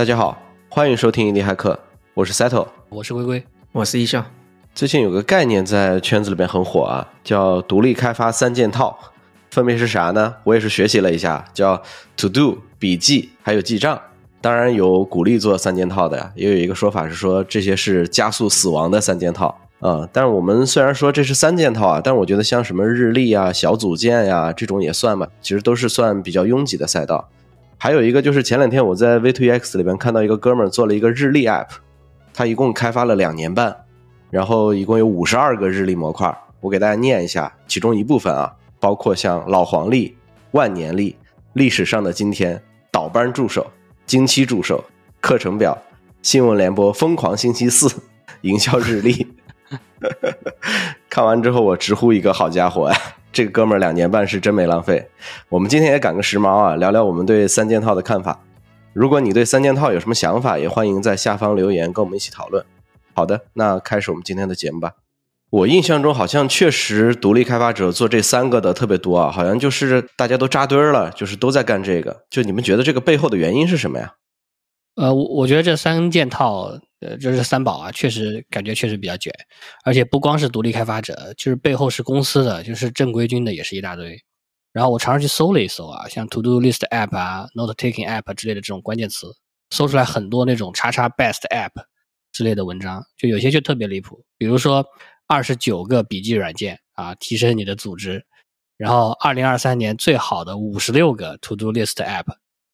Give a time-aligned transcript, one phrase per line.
[0.00, 1.78] 大家好，欢迎收听一地骇客，
[2.14, 4.24] 我是 Settle，我是龟龟，我是一笑。
[4.74, 8.98] 最近有个概念在圈子里面很火啊，叫独立开发三件套，
[9.50, 10.36] 分别是啥呢？
[10.44, 11.82] 我也是学习了一下，叫
[12.16, 14.00] To Do、笔记还有记账。
[14.40, 20.08] 当然有鼓励做三件套的呀，也有一个说法是说这些是加速死亡的三件套啊。
[20.10, 27.28] 但是我们虽然说这是三件套啊，但我觉得像什么日历啊、小组件呀这种也算吧，其实都是算比较拥挤的赛道。
[27.82, 31.68] 还有一个就是前两天我在 V2EX 里边看到一个哥们儿做了一个日历 App，
[32.34, 33.74] 他一共开发了两年半，
[34.30, 36.30] 然后一共有五十二个日历模块。
[36.60, 40.14] 我给大家念一下，其中一部分啊，包括像老黄历、
[40.50, 41.16] 万年历、
[41.54, 42.62] 历史上的今天、
[42.92, 43.66] 倒班助手、
[44.04, 44.84] 经期助手、
[45.22, 45.78] 课程表、
[46.20, 47.90] 新闻联播、疯狂星期四、
[48.42, 49.26] 营销日历。
[51.08, 52.96] 看完之后，我直呼一个好家伙呀！
[53.32, 55.08] 这个哥们儿两年半是真没浪费。
[55.48, 58.40] 我们今天也赶个时髦啊，聊聊我们对三件套的看法。
[58.92, 62.64] 如果你对三件套有什么想法，也欢迎在下方留言跟我们一起讨论。
[63.14, 64.92] 好的，那开始我们今天的节目吧。
[65.50, 72.24] 我印象中好像确实独立开发者做这三个的特别多啊，好像就是大家都扎堆儿了，就是都在干这个。
[72.30, 74.14] 就你们觉得这个背后的原因是什么呀？
[74.96, 76.78] 呃，我我觉得这三件套。
[77.00, 79.32] 呃，就是三宝啊，确实感觉确实比较卷，
[79.86, 84.22] 而且不光是独立开发者，就是背后是公司的，就是正规军的也是一大堆。
[84.70, 89.34] 然后我尝试去搜了一搜啊，像 To Do List App 啊、Note Taking App 之类的这种关键词，
[89.70, 91.70] 搜出来很多那种叉叉 Best App
[92.32, 94.84] 之类的文章，就有些就特别离谱，比如说
[95.26, 98.26] 二十九个笔记软件啊，提升你的组织，
[98.76, 102.26] 然后二零二三年最好的五十六个 To Do List App。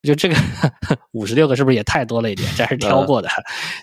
[0.06, 0.36] 就这个
[1.12, 2.48] 五十六个是不是也太多了一点？
[2.56, 3.28] 这还是挑过的。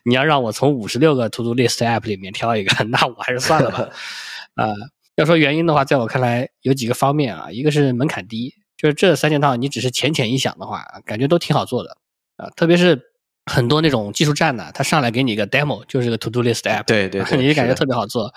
[0.06, 3.90] 你要让我从五十六个 To Do List App 里面挑一个，那我还是算了吧。
[4.56, 4.72] 啊，
[5.16, 7.52] 要说原因的话，在我看来有几个方面啊。
[7.52, 11.98] 一个是门槛低，就是这三件套你只是浅浅一想的话，感觉都挺好做的
[12.38, 12.50] 啊。
[12.56, 13.02] 特别是
[13.46, 18.34] 很多那种技术站呢，他上来给你一个 demo，就是个 To Do List App，对 对，你就感觉特别好做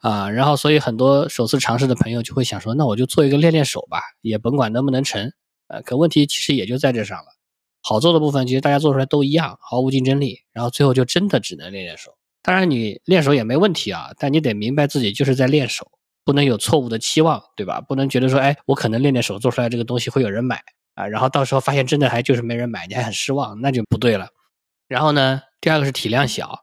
[0.00, 0.30] 啊。
[0.30, 5.32] 然后所以很多首次尝试的朋友就会想说，那我就做一个练练手吧，也甭管能不能成。
[5.68, 7.26] 呃，可问题其实也就在这上了。
[7.80, 10.40] 好做的部分其实大家做出来都一样，毫无竞争力。
[10.52, 12.12] 然后最后就真的只能练练手。
[12.42, 15.90] 当然你练手也没问题啊，但你得明白自己就是在练手，
[16.24, 17.80] 不能有错误的期望，对吧？
[17.80, 20.62] 不能觉得说，哎，我可能练练手做出来这个东西会有人买
[20.94, 24.28] 啊，然后到时候发现真的还就是没人买，你还很失望，那就不对了。
[24.88, 26.60] 然后呢，第二个是体量小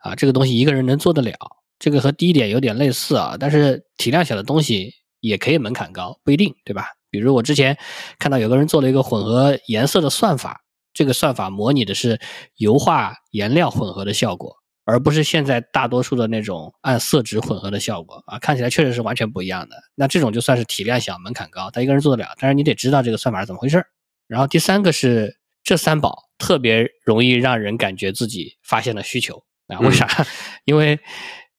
[0.00, 1.34] 啊，这个东西一个人能做得了，
[1.78, 6.86] 这个和第一点有点类似啊，但是体量小的东西也可以门槛高，不一定，对吧？
[7.14, 7.78] 比如我之前
[8.18, 12.18] 看到有个人做了一个混合颜色的算法，这个算法模拟的是
[12.56, 14.52] 油画颜料混合的效果，
[14.84, 19.76] 而不是现在大多数的那种按色值混合的效果啊，看起来确实是完全不一样的。
[19.94, 23.80] 那这种就算是体量小、门槛高，他一个人做得了，但是你得知道这个算法是怎么回事
[24.26, 29.78] 然后第三个是这三宝特别容易让人感觉自己发现了需求啊？
[29.78, 30.08] 为啥？
[30.66, 30.98] 因为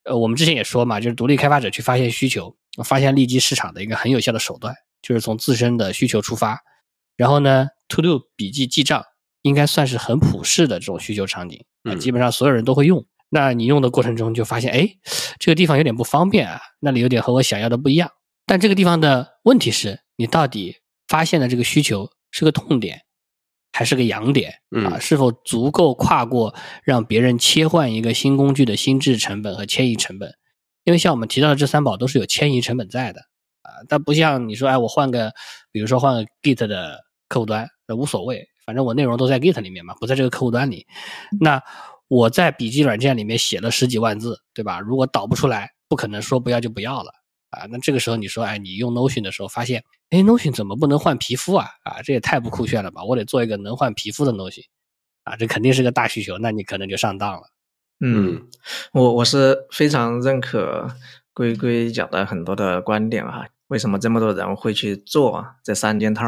[0.04, 4.76] 呃，我们之前也说嘛，就是独立开发者去发现需求、发现利基市场的一个很有效的手段。
[5.06, 6.62] 就是从自身的需求出发，
[7.16, 9.04] 然后呢，To Do 笔记记账
[9.44, 13.06] 应该算是很普适的这种需求场景啊，基本上所有人都会用。
[13.30, 14.90] 那你用的过程中就发现，哎，
[15.38, 18.10] 这个地方有点不方便啊，那里有点和我想要的不一样。
[18.48, 20.78] 但这个地方的问题是你到底
[21.08, 23.02] 发现的这个需求是个痛点
[23.72, 24.56] 还是个痒点
[24.90, 24.98] 啊？
[24.98, 30.34] 是否足够跨过让别人切换一个新工具的心智成本和迁移成本？
[30.84, 33.22] 因为像我们提到的这三宝都是有迁移成本在的。
[33.66, 35.32] 啊，但不像你说，哎，我换个，
[35.72, 40.86] 比如说换个 Git 的客户端，那无所谓，反正我内容都在 Git 里面嘛，不在这个客户端里。
[41.40, 41.62] 那
[42.08, 44.80] 我在笔记软件里面写了十几万字，对吧？
[44.80, 47.12] 如果导不出来，不可能说不要就不要了
[47.50, 47.66] 啊。
[47.70, 51.68] 那这个时候你说，哎，你用 Notion 的时候发现，哎，Notion 怎么不能换皮肤啊？
[51.84, 53.04] 啊，这也太不酷炫了吧！
[53.04, 54.66] 我得做一个能换皮肤的 Notion，
[55.24, 57.42] 啊，这肯定是个大需求，那你可能就上当了。
[58.02, 58.50] 嗯，
[58.94, 60.88] 我我是非常认可
[61.34, 63.48] 龟龟讲的很多的观点啊。
[63.68, 66.26] 为什么这么多人会去做这三件套？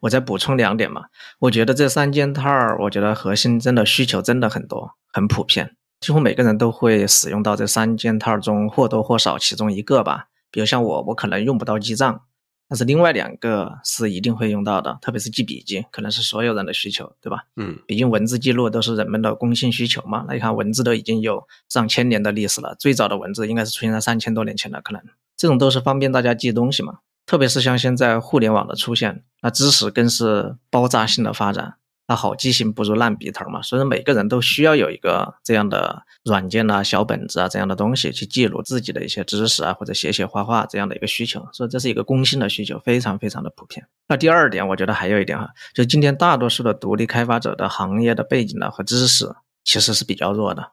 [0.00, 1.06] 我再补充两点嘛。
[1.40, 2.50] 我觉得这三件套，
[2.80, 10.28] 我觉得核心真的需求真的很多，很普遍，几乎每个人都会使用到这三件套中或多或少其中一个吧。
[10.50, 12.22] 比如像我，我可能用不到记账，
[12.68, 17.44] 但是另外两个是一定会用到的，特别是记笔记，可能是所有人的需求，对吧？
[17.56, 20.24] 嗯，毕竟文字记录都是人们的公性需求嘛。
[20.28, 25.02] 那你看，文字都已经有上千年的历史了，最早的文字应该是出现在三千多年前的，可能。
[25.36, 31.76] 这种都是方便大家记东西嘛，特别是像现在互联网的出现，那知识更是爆炸性的发展。
[32.08, 43.86] 那好记性不如烂笔头嘛，所以说每个人都需要有一个这样的软件啊、小本子啊这样的东西去记录自己的一些知识啊，或者写写画画这样的一个需求，所以这是一个公性的需求，非常非常的普遍。
[44.08, 50.72] 那第二点，我觉得还有一点哈，就今天大多数的独立开发者的行业的背景呢和知识其实是比较弱的，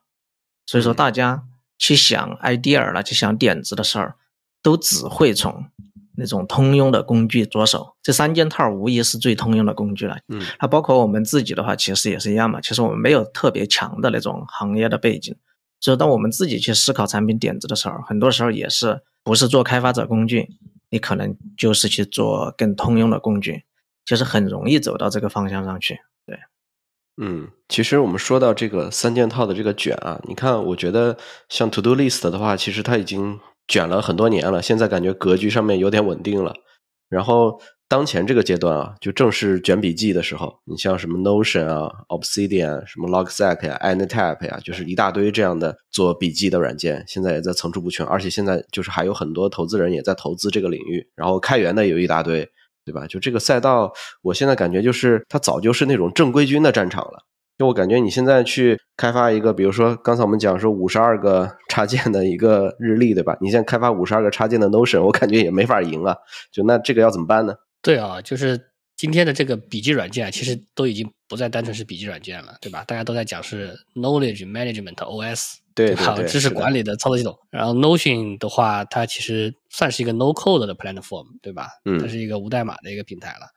[0.65, 1.43] 所以说大家
[1.77, 4.15] 去想 idea 了，去想点子的事儿，
[4.63, 5.65] 都只会从。
[6.17, 10.17] 那种通用的工具着手，这三件套无疑是最通用的工具了。
[10.29, 12.61] 嗯，它包括我们自己的话，其实也是一样嘛。
[12.61, 15.35] 其实我们没有特别强的那种行业的背景，
[15.79, 20.49] 所以当我们自己去思考产品点子的时候，很多时候也是不是做开发者工具，
[20.89, 23.63] 你可能就是去做更通用的工具，
[24.05, 25.99] 就是很容易走到这个方向上去。
[26.25, 26.39] 对，
[27.17, 31.17] 嗯，其实我们说到这个三件套的这个卷啊，你看，我觉得
[31.49, 33.39] 像 To Do List 的话，其实它已经。
[33.67, 36.53] 卷了很多年了，现在感觉格局上面有点稳定了。
[37.09, 40.59] 然后当前这个阶段啊，就正是卷笔记的时候。
[40.65, 48.05] 你像什么 Notion 啊、Obsidian、什么 Logseq 呀、Anytap 呀，就是一大堆这样的做笔记的软件，现在也在层出不穷。
[48.07, 52.47] 而且现在就是还有很多投资人也在投资这个领域，然后开源的有一大堆，
[52.83, 53.05] 对吧？
[53.05, 57.19] 就这个赛道，我现在感觉就是它早就是那种正规军的战场了。
[57.57, 63.37] 就我感觉，你现在去开发一个，比如说刚才我们讲说五十二个插件的一个日历，对吧？
[63.39, 66.15] 你现在开发五十二个插件的 Notion，我感觉也没法赢啊。
[66.51, 67.55] 就那这个要怎么办呢？
[67.81, 68.59] 对啊，就是
[68.97, 72.83] 今天的这个笔记软件，其实都已经不再单纯是笔记软件了，对吧？
[72.85, 77.37] 大家都在讲是 Knowledge Management OS，对对对，知识管理的操作系统。
[77.51, 81.67] 然后 Notion 的话，它其实算是一个 No Code 的 Platform，对吧？
[81.85, 83.47] 嗯，它是一个无代码的一个平台了。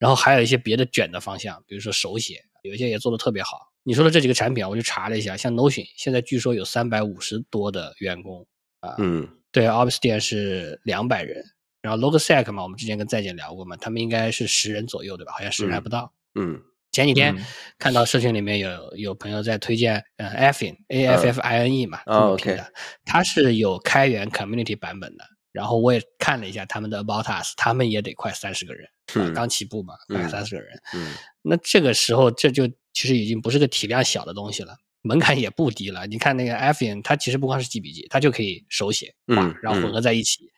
[0.00, 2.40] 然后还有一些别的卷的方向，比如说手写。
[2.64, 3.70] 有一些也做的特别好。
[3.82, 8.46] 你说的这几个产品啊，我就查了一下，像 Notion 现在据说有三百五十多的员工
[8.80, 11.44] 啊，嗯，对，Obsidian 是两百人，
[11.82, 15.32] 然后 Logsec 嘛，我们之前跟在建聊过嘛，他们应该是十人左右，对吧？
[15.32, 16.14] 好像十人还不到。
[16.34, 16.58] 嗯，
[16.92, 17.36] 前几天
[17.78, 22.72] 看到社群里面有有朋友在推荐，嗯，Affine，A F F I N E 嘛，这么拼的，
[23.04, 25.24] 它是有开源 Community 版本的。
[25.54, 28.88] 然后我也看了一下他们的 About Us，他们也得快三十个人，
[29.32, 30.76] 刚起步嘛，快三十个人。
[30.92, 36.08] 嗯，那这个时候这就其实已经不是个体量小的东西了，门槛也不低了。
[36.08, 40.50] 你看那个 f n 它其实不光是记笔记，它就可以手写，嗯，然后混合在一起，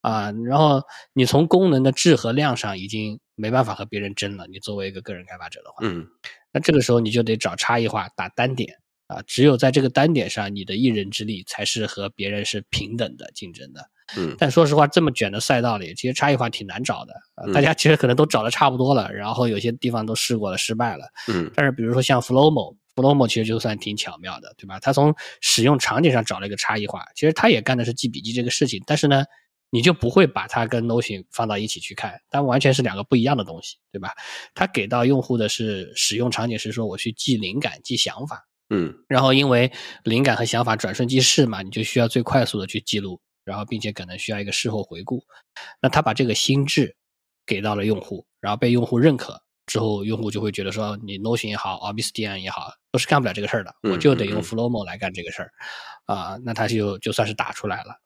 [0.00, 4.46] 啊，然后你从功能的质和量上已经没办法和别人争了。
[4.46, 6.06] 你作为一个个人开发者的话，嗯，
[6.52, 8.78] 那这个时候你就得找差异化，打单点
[9.08, 13.90] 啊，只有在这个单点上，你的一人之力才是和别人是平等的竞争的。
[14.16, 17.52] 嗯，但说实话，这么卷的赛道里，其实差异化挺难找的。
[17.52, 21.04] 大家其实可能都找的差不多了，然后有些地方都试过了，失败了。
[21.28, 24.78] 嗯，但是比如说像 Flowmo，Flowmo 其实就算挺巧妙的，对吧？
[24.80, 29.24] 它从使用场景上找了一个差异化，其实它也干的是记笔记这个事情，但是呢，
[29.70, 34.12] 你就不会把它跟 Notion 放到一起去看，但完全是两个不一样的东西，对吧？
[34.54, 39.70] 它给到用户的是使用场景是说我去记灵感、记想法，嗯，然后因为
[40.02, 43.20] 灵感和想法转瞬即逝嘛，你就需要最快速的去记录。
[43.48, 45.24] 然后，并且可能需要一个事后回顾，
[45.80, 46.94] 那他把这个心智
[47.46, 55.50] 给到了用户，然后被用户认可之后，用户就会觉得说，你 Notion 也好，Obsidian 也好，都是干不了这个事儿的，我就得用 Flowmo 来干这个事儿，
[56.04, 57.96] 啊，那他就就算是打出来了。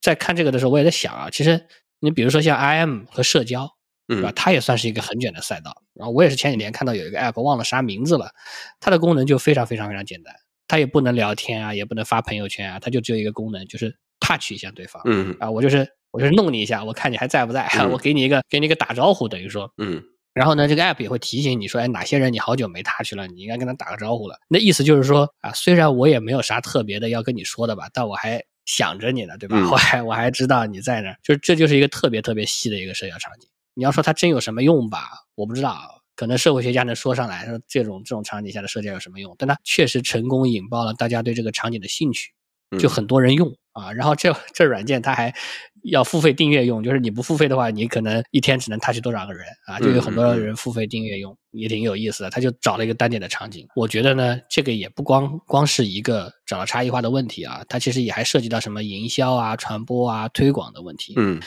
[0.00, 1.66] 在看这个的时候，我也在想啊，其实
[2.00, 3.68] 你比如说像 IM 和社交，
[4.08, 4.32] 对吧？
[4.34, 5.82] 它也算是一个很卷的赛道。
[5.94, 8.30] 然后我也是前几年看到有一个 App，忘了啥名字了，
[8.80, 10.34] 它的功能就非常非常非常简单，
[10.66, 13.96] 它也不能聊天啊，也不能发朋友圈啊，它就只有一个功能，就是。
[14.22, 20.02] Touch 一下对方，嗯啊，我就是我就是弄你一下，我看你还在不在，我给你一个给你一个打招呼，等于说，嗯，
[20.32, 24.36] 然后呢，这个 app 也会提醒你说，哎，哪些人你好久没 touch 了，你应该跟他打个招呼了。
[24.48, 29.56] 那意思就是说啊，虽然我也没有啥特别的要跟你说的吧，但我还想着你呢，对吧？
[29.70, 33.48] 我还我还知道你在那儿，就是这就是一个特别特别细的一个社交场景。
[33.74, 35.80] 你要说它真有什么用吧，我不知道，
[36.14, 42.32] 可能社会学家能说上来说这种这种场景下的社交有什么用，但它确实成功引爆了大家对这个场景的兴趣。
[42.78, 45.34] 就很多人用啊，然后这这软件它还
[45.84, 49.78] 要付费订阅用，就是你不付费的话，你可能一天只能 touch 多少个人啊？
[49.80, 52.30] 就有很多人付费订阅用，也挺有意思的。
[52.30, 61.14] 他就找了一个单点的场景，我觉得呢，这个也不光光是一个找到差异化的问题啊，它其实也还涉及到什么营销啊、传播啊、推广的问题。
[61.16, 61.40] 嗯，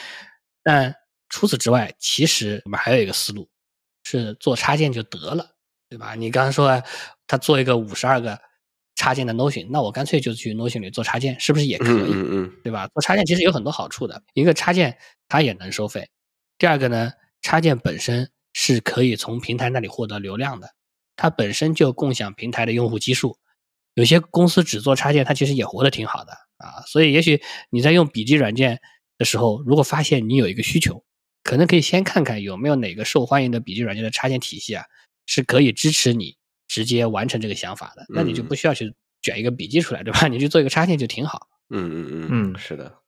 [0.63, 0.93] 但
[1.29, 3.47] 除此之外，其实我们还有一个思路，
[4.03, 5.47] 是做插件就得了，
[5.89, 6.15] 对吧？
[6.15, 6.81] 你刚刚说
[7.27, 8.39] 他做一个五十二个。
[8.95, 12.11] 插件的 Notion，那我干脆就去 Notion 里做插件，是不是也可以？
[12.11, 12.87] 嗯嗯，对吧？
[12.87, 14.23] 做插件其实有很多好处的。
[14.33, 14.97] 一个插件
[15.27, 16.09] 它也能收费，
[16.57, 17.11] 第二个呢，
[17.41, 20.69] 插件本身是可以从平台那里获得流量的，
[21.15, 23.37] 它本身就共享平台的用户基数。
[23.95, 26.83] 有些公司只做插件，它其实也活得挺好的啊。
[26.87, 28.79] 所以也许你在用笔记软件
[29.17, 31.03] 的时候，如果发现你有一个需求，
[31.43, 34.85] 可能可以先看看有没有哪个受欢迎的笔记软件的插件体系啊，
[35.25, 36.37] 是可以支持你
[36.67, 40.27] 直接完成这个想法的，那你就嗯不需要去卷一个笔记出来，对吧？
[40.27, 41.47] 你去做一个插件就挺好。
[41.69, 42.99] 嗯嗯嗯嗯是的，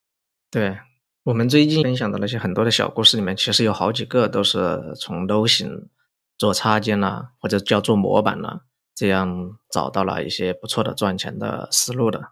[0.50, 0.78] 对
[1.24, 5.90] 我们最近分享的那些很多的小故事里面，其实有好几个都是从 Low 型
[6.38, 8.62] 做插件啦、或者叫做模板啦、
[8.96, 12.30] 这样找到了一些不错的赚钱的思路的，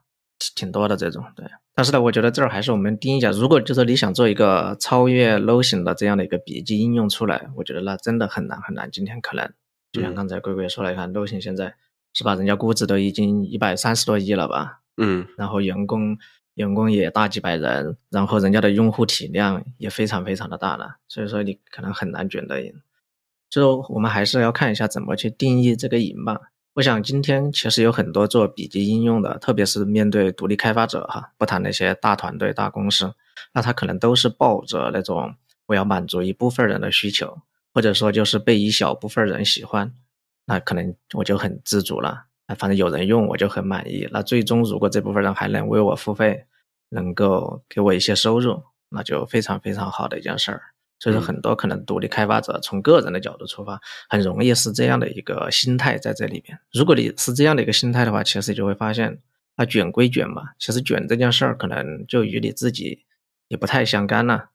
[0.55, 1.25] 挺多的这种。
[1.35, 8.89] 对，但是呢，我觉得这儿还是我们定义一下，如果就是你想做一个超越 Low 型的这样的一个笔记应用出来，我觉得那真的很难很难。
[8.89, 9.51] 今天可能
[9.95, 11.73] 就像嗯刚才龟龟说来，看 Low 型现在
[12.13, 14.81] 是吧，人家估值都已经一百三十多亿了吧？
[14.97, 16.17] 嗯然后员工
[16.55, 22.73] 员工也大几百人，然后人家的用户体量也非常非常的大了，所以说你可能很难卷得赢。
[23.49, 26.39] 就我们还是要看一下怎么去定义这个赢吧。
[26.73, 33.13] 我想今天其实有很多做笔记应用的，特别是面对独立开发者哈，不谈那些大团队、大公司，
[33.53, 35.35] 那他可能都是抱着那种
[35.67, 37.37] 我要满足一部分人的需求，
[37.75, 39.91] 或者说就是被一小部分人喜欢，
[40.45, 42.27] 那可能我就很知足了。
[42.45, 44.07] 啊，反正有人用我就很满意。
[44.11, 46.45] 那最终如果这部分人还能为我付费，
[46.89, 50.61] 能够给我一些收入，那就非常非常好的一件事儿。
[50.99, 56.57] 所以说，嗯很多可能独立开发者从个人的角度出发，很容易是这样的一个心态在这里面。
[56.71, 59.19] 如果你是这样的一个心态的话，其实你就会发现，
[59.57, 63.03] 那，卷归卷嘛，其实卷这件事儿可能就与你自己
[63.49, 64.51] 也不太相干了。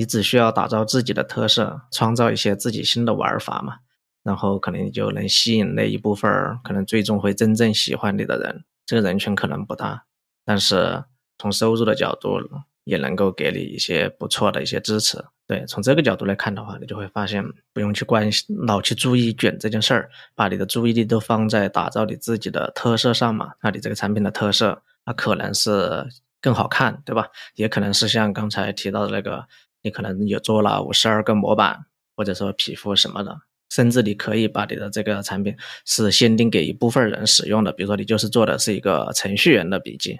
[0.00, 3.74] 你只需要打造自己的特色，创造一些自己新的玩法嘛。
[4.22, 10.04] 然后可能你就能吸引那一部分儿可能最终会真正喜欢你的人，这个人群可能不大，
[10.42, 11.04] 但是
[11.36, 12.38] 从收入的角度
[12.84, 15.22] 也能够给你一些不错的一些支持。
[15.46, 23.50] 对，从这个角度来看的话，你就会发现不用去关心老去注意卷这件事儿，把你的注意力都放在打造你自己的特色上嘛。
[23.62, 26.08] 那你这个产品的特色，那可能是
[26.40, 27.26] 更好看，对吧？
[27.56, 29.46] 也可能是像刚才提到的那个，
[29.82, 33.40] 你可能有做了五十二个模板，或者说皮肤什么的。
[33.70, 35.54] 甚至你可以把你的这个产品
[35.86, 40.18] 是限定给一部分人使用的，比如说你就是做的是一个程序员的笔记，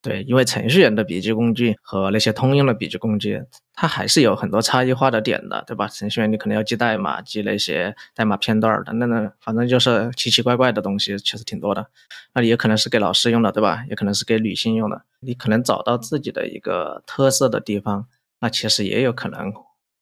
[0.00, 3.42] 对，因为程序员的笔记工具和那些通用的笔记工具，
[3.74, 5.88] 它还是有很多差异化的点的，对吧？
[5.88, 11.84] 程序员你可能要记代码，记那些代码片段等等的，反正就是奇奇怪怪的东西，其实挺多的。
[12.34, 13.84] 那你也可能是给老师用的，对吧？
[13.90, 18.06] 也可能是给女性用的，你可能找到自己的一个特色的地方，
[18.42, 19.50] 那其实也有可能。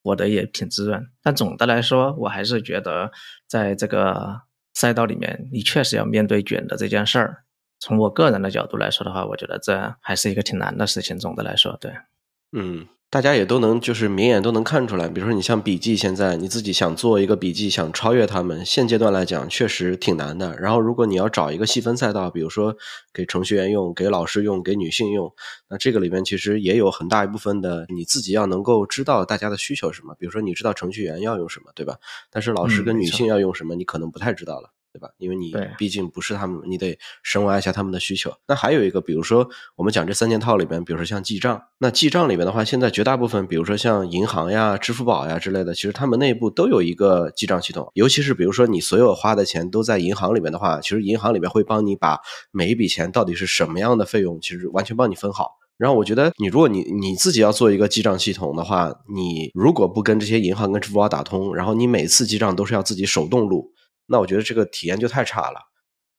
[0.03, 3.13] 活得也挺滋润，但总的来说，我还是觉得
[3.47, 4.41] 在这个
[4.73, 7.45] 赛道里面，你确实要面对卷的这件事儿。
[7.81, 11.19] 从我个人的角度来说的话，我觉得这还是一个挺难的事情。
[11.19, 11.93] 总的来说，对，
[12.53, 20.57] 嗯，大家也都能就是明眼都能看出来，比如说你像笔记，现在你自己想做一个笔记，想超越他们，现阶段来讲确实挺难的。
[20.61, 22.77] 然后如果你要找一个细分赛道，比如说
[23.13, 25.35] 给程序员用、给老师用、给女性用，
[25.69, 30.15] 那这个里面其实也有很大一部分的你自己要能够知道大家的需求是什么。
[30.17, 31.97] 比如说你知道程序员要用什么，对吧？
[32.31, 34.71] 但是老师跟女性要用什么，你可能不太知道了。
[34.93, 35.09] 对吧？
[35.19, 38.33] 因为你毕竟不是他们，你得深挖一下他们的需求。
[38.49, 47.91] 那还有一个，比如说我们讲这三件套里边，比如说像记账，那记账里面的话，现在绝大部分，比如说像银行呀、支付宝呀之类的，其实他们内部都有一个记账系统。
[47.95, 52.19] 尤其是比如说你所有花的钱都在银行里面的话，其实银行里面会帮你把
[52.51, 55.59] 每一笔钱到底是什么样的费用，其实完全帮你分好。
[55.77, 63.73] 然后我觉得，你如果你你自己要做一个记账系统的话，你如果不跟这些银行跟支付宝打通，然后你每次记账都是要自己手动录。
[64.11, 65.71] 那我觉得这个体验就太差了。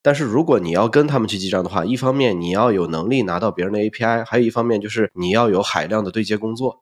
[0.01, 6.81] 但是如果你要跟他们去记账的话，一方面你要有能力拿到别人的 API，还有一方面就是你要有海量的对接工作。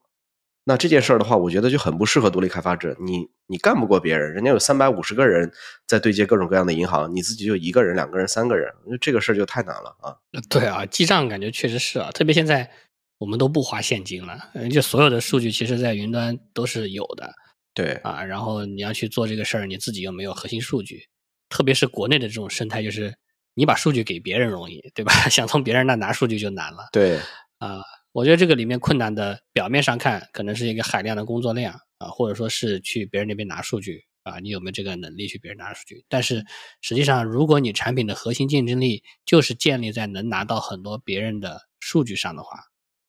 [0.65, 2.95] 那这件事儿的话，我觉得就很不适合独立开发者。
[2.99, 5.51] 你你干不过别人，人家有三百五十个人
[5.87, 10.15] 在对接各种各样的银行，你自己就一个人、两个人、三个人，这个事儿就太难了啊。
[10.47, 12.69] 对啊，记账感觉确实是啊，特别现在
[13.17, 14.37] 我们都不花现金了，
[14.71, 17.33] 就所有的数据其实在云端都是有的。
[17.73, 21.07] 对啊，然后你要去做这个事儿，你自己又没有核心数据，
[21.49, 23.15] 特别是国内的这种生态，就是
[23.53, 25.13] 你把数据给别人容易，对吧？
[25.29, 26.89] 想从别人那拿数据就难了。
[26.91, 27.17] 对，
[27.59, 36.03] 啊，我觉得这个里面困难的，表面上看可能是一个海量的工作量啊，或者说是去别人那边拿数据啊，你有没有这个能力去别人拿数据？
[36.09, 36.43] 但是
[36.81, 42.59] 实际上，如果你产品的核心竞争力就是建立在能拿到很多别人的数据上的话，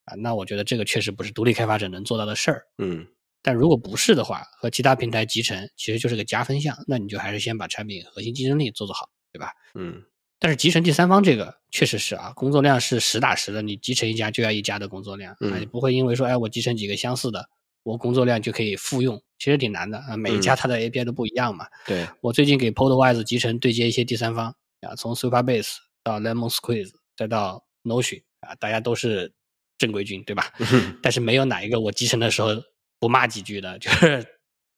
[0.04, 2.62] 啊，那我觉得这个确实不是独立开发者能做到的事儿。
[2.78, 3.06] 嗯。
[3.42, 9.52] 但如果不是的话，和其他平台集成其实就是个加分项，那你就还是先把产品核心竞争力做做好，对吧？
[9.74, 10.02] 嗯，
[10.38, 17.48] 但是集成第三方这个确实是啊，工作量是实打实的，你集成一家就要一家的工作量，嗯啊，你不会因为说，哎，我集成几个相似的，
[17.82, 21.66] 我工作量就可以复用，其实挺难的啊，每一家嗯它的 API 都不一样嘛。
[21.86, 29.32] 对，我最近给 Podwise 集成对接一些第三方啊，从 Superbase 到 Lemon Squeeze 再到 Notion 啊，大家都是
[29.78, 30.52] 正规军，对吧？
[31.02, 32.50] 但是没有哪一个我集成的时候
[33.00, 34.24] 不骂几句的， 就是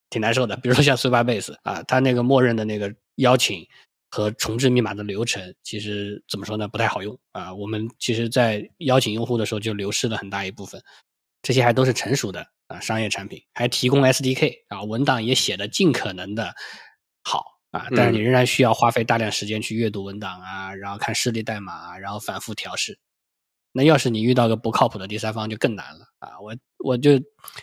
[0.08, 0.56] 挺难受的。
[0.56, 3.66] 比如说像 Supabase 啊，它那个默认的那个邀请
[4.10, 7.52] 和重置密码的流程，其实怎么说呢，不太好用啊。
[7.52, 10.82] 我们其实，在邀请用户的时候就流失了很大一部分。
[11.42, 16.54] 这些还都是成熟的啊商业产品，还提供 SDK 啊，文档也写的尽可能的
[17.24, 22.98] 好啊，但是你仍然需要花费大量时间去阅读文档啊，然后看示例代码，然后反复调试。
[23.72, 26.38] 那要是你遇到个不靠谱的第三方，就更难了啊！
[26.40, 27.12] 我我就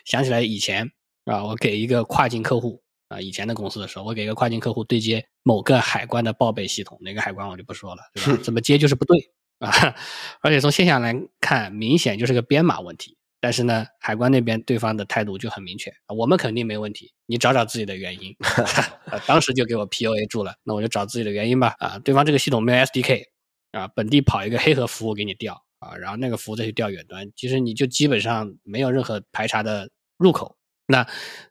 [0.06, 0.90] 想起来以前
[1.26, 8.40] 啊，我给一个跨境客户啊，以前的公司的时候，我给一个跨境客户对接某个海关的报备系统，哪个海关我就不说了，对吧？
[8.44, 9.18] 怎么接就是不对
[9.60, 9.96] 啊！
[10.42, 13.16] 而且从现象来看，明显就是个编码问题。
[13.42, 18.36] 但是呢，海关那边对方的态度就很明确，我们肯定没问题，你找找自己的原因。
[19.26, 21.74] 当时就给我 P U A 住了，那我就找自己的原因吧。
[21.80, 23.24] 啊，对方这个系统没有 S D K，
[23.72, 30.56] 啊，本地跑一个黑盒服务给你调，啊，然后那个服务再去调远端，其实你就基本上没有任何排查的入口。
[30.86, 31.08] 那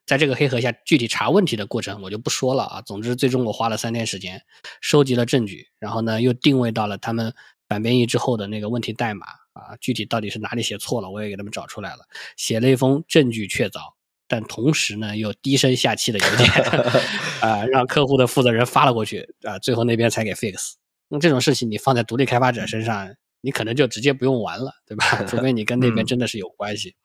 [0.06, 2.82] 在这个黑盒下具体查问题的过程我就不说了啊。
[2.82, 4.42] 总之，最终我花了三天时间
[4.80, 7.34] 收集了证据，然后呢又定位到了他们
[7.68, 9.26] 反编译之后的那个问题代码。
[9.58, 12.06] 啊，具体到底是哪里写错了，我也给他们找出来了，
[12.36, 13.80] 写了一封证据确凿，
[14.28, 16.46] 但同时呢又低声下气的邮件，
[17.42, 20.74] 啊，让客户的负责人发了过去，啊，最后那边才给 fix。
[21.08, 25.04] 那这种事情你放在独立开发者身上，你可能就直接不用玩了，对吧？
[25.26, 26.96] 除非你跟那边真的是有关系。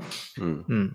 [0.42, 0.92] 嗯嗯，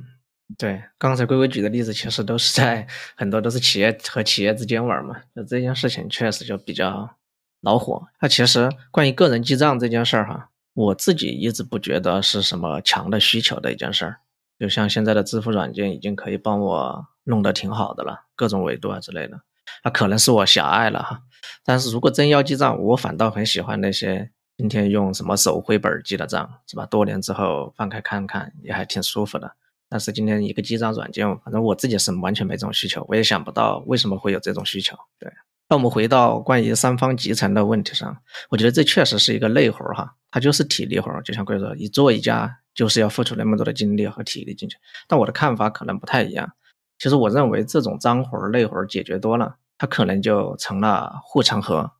[0.57, 7.16] 对，刚才龟龟举的例子其实都是在很多都是企业和企业之间玩嘛，那这件事情确实就比较
[7.61, 8.07] 恼火。
[8.21, 10.50] 那其实关于个人记账这件事儿哈。
[10.75, 14.21] 我自己一直不觉得是什么强的需求的一件事儿，
[14.61, 19.40] 就像现在的支付软件已经可以帮我弄得挺好的了，各种维度啊之类的，
[19.83, 21.23] 那可能是我狭隘了哈。
[21.64, 26.84] 但是如果真要记账，我反倒很喜欢那些今天用什么手绘本记的账，是吧？
[26.84, 29.52] 多年之后翻开看看也还挺舒服的。
[29.88, 34.96] 但是今天一个记账软件，反正我自己是完全没这种需求，我也想不到为什么会有这种需求。
[35.18, 35.32] 对。
[35.68, 38.18] 那我们回到关于三方集成的问题上，
[38.50, 41.22] 我觉得这确实是一个累活儿哈，它就是体力活儿。
[41.22, 44.76] 就像贵说，你做一家就是要付出那么多的精力和体力进去。
[45.06, 46.50] 但我的看法可能不太一样。
[46.98, 51.92] 其实我认为这种脏活儿累活儿解决多了，它可能就成了护城河。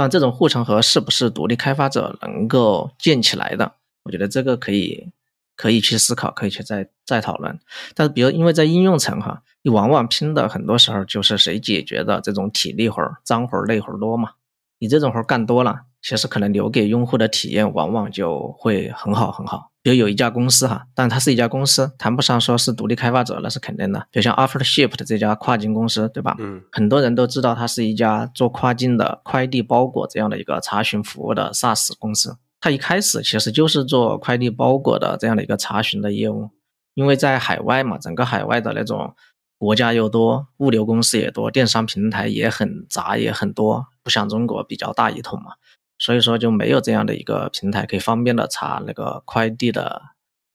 [0.00, 3.72] 但这种护城河是不是独立开发者能够建起来的？
[4.04, 5.08] 我觉得这个可以。
[5.56, 7.60] 可以去思考，可以去再再讨论。
[7.94, 14.30] 但是，比如因为在应用层哈，你往往拼的很多时候就是谁解决的这种体力活儿、脏活儿、累活儿多嘛。
[14.78, 19.69] 你这种活儿干多了，其实可能留给用户的体验往往就会很好很好。
[19.82, 24.06] 比如有一家公司哈，但它是一家公司，谈不上说是独立开发者，那是肯定的。
[24.12, 26.36] 就像 Aftership 的这家跨境公司，对吧？
[26.38, 32.36] 嗯，很多人都知道它是一家做跨境的快递包裹这样的一个查询服务的 SaaS 公司。
[32.60, 36.50] 它一开始其实就是做快递包裹的这样的一个查询的业务，
[36.92, 39.14] 因为在海外嘛，整个海外的那种
[39.56, 45.52] 国家又多，物流公司也多，电商平台也很杂也很多，不像中国比较大一统嘛，
[46.00, 50.02] 所以说就没有这样的一个平台可以方便的查那个快递的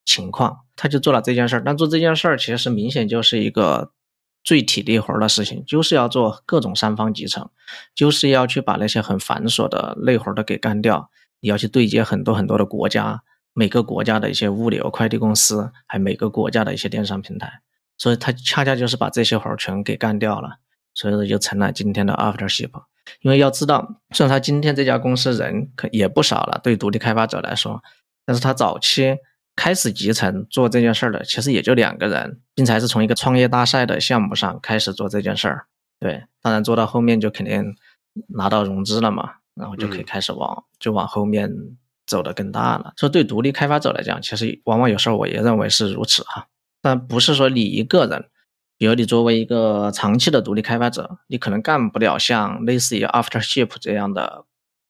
[0.04, 1.64] 情况，他就做了这件事儿。
[1.64, 3.92] 但做这件事儿其实明显就是一个
[4.44, 7.50] 最体力活的事情，就是要做各种三方集成，
[7.94, 11.10] 就是要去把那些很繁琐的累活儿都给干掉。
[11.42, 13.22] 你要去对接很多很多的国家，
[13.54, 17.62] 每个国家的一些物流快递公司，还每个国家的一些电商平台，
[17.98, 20.58] 所以它恰恰就是把这些活儿全给干掉了，
[20.96, 22.72] 所以说就成了今天的 Aftership。
[23.22, 27.84] 因为要知道，虽然他今天这家公司人可也不少了，对独立开发者来说，
[28.26, 29.18] 但是他早期
[29.56, 35.68] 开始集成做这件事儿的，其实也就两个人，并且还是从一个创业大赛的项目上开始做这件事儿。
[36.00, 37.76] 对，当然做到后面就肯定
[38.30, 39.34] 拿到融资了嘛。
[39.58, 41.50] 然后就可以开始往就往后面
[42.06, 42.92] 走的更大了。
[42.98, 46.46] 所以对独立开发者来讲，其实往往有时候我也认为是如此哈。
[46.82, 48.26] 但不是说你一个人，
[48.78, 54.46] 比如你作为一个长期的独立开发者，你可能干不了像类似于 Aftership 这样的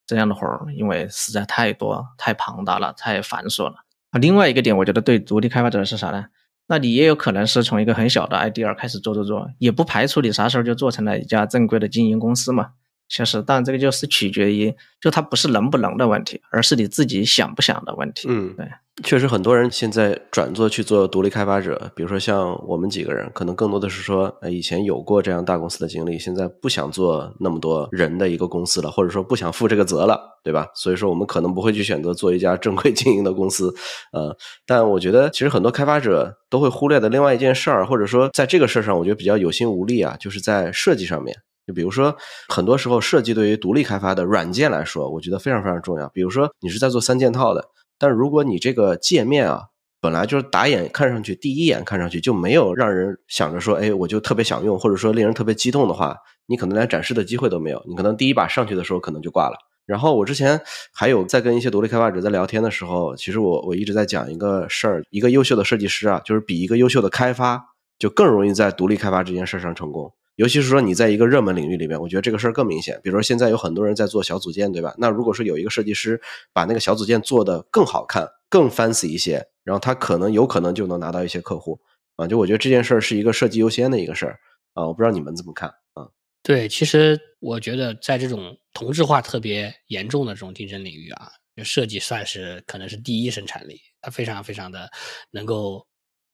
[0.07, 3.75] 这样的活儿，因为实在太多、太庞大了、太繁琐了。
[4.19, 6.25] 另外一个点，我觉得对独立开发者是啥呢？
[6.67, 12.71] 那你也有可能是从一个很小的 idea 开始做做做，也不排除你啥时候就做成了一家正规的经营公司嘛。
[13.07, 18.27] 确实，但这个就是取决于，就它不是能不能的问题，而是你自己想不想的问题。
[18.29, 18.67] 嗯，对，
[19.03, 30.67] 确实很多人现在转做去做独立开发者，比如说像我们几个人，可能更多的是说，呃，以前有过这样大公司的经历，现在不想做那么多人的一个公司了，或者说不想负这个责了，对吧？
[30.73, 33.71] 所以说我们可能不会去选择做一家正规 经营的公司。
[34.13, 41.37] 呃，但我觉得其实很多开发者都会忽略的另外一件事儿，或者说在这个事儿上，我觉得比较有心无力啊，就是在设计上面。
[41.65, 42.15] 就比如说，
[42.47, 46.07] 很多时候设计对于独立开发的软件来说，我觉得非常非常重要。
[46.09, 49.63] 比如说，你是在做三件套的，但如果你这个界面啊，
[49.99, 59.57] 本来就是打眼看上去，第一眼看上去就没有让人想着说，哎，我就特别想用，或者说令人特别激动的话，你可能连展示的机会都没有，你可能第一把上去的时候可能就挂了。
[59.87, 60.61] 然后我之前
[60.93, 67.63] 还有在跟一些独立开发者在聊天的时候，其实我我一直在讲一个事儿，一个优秀的设计师啊，就是比一个优秀的开发
[67.97, 70.11] 就更容易在独立开发这件事上成功。
[70.35, 72.99] 尤其是说你在一个热门领域里面，我觉得这个事儿更明显。
[73.01, 74.93] 比如说现在有很多人在做小组件，对吧？
[74.97, 76.21] 那如果说有一个设计师
[76.51, 81.79] 把那个小组件做得更好看、更 fancy 一些，然后他可能有可能就能拿到一些客户
[82.17, 82.27] 啊。
[82.27, 84.39] 就我觉得这件事儿是一个设计优先的一个事儿
[84.73, 84.85] 啊。
[84.85, 86.09] 我不知道你们怎么看啊？
[86.43, 94.91] 对，其实我觉得在这种同质化特别严重的这种竞争领域啊，就设计算是可能是第一生产力，它非常非常的
[95.31, 95.87] 能够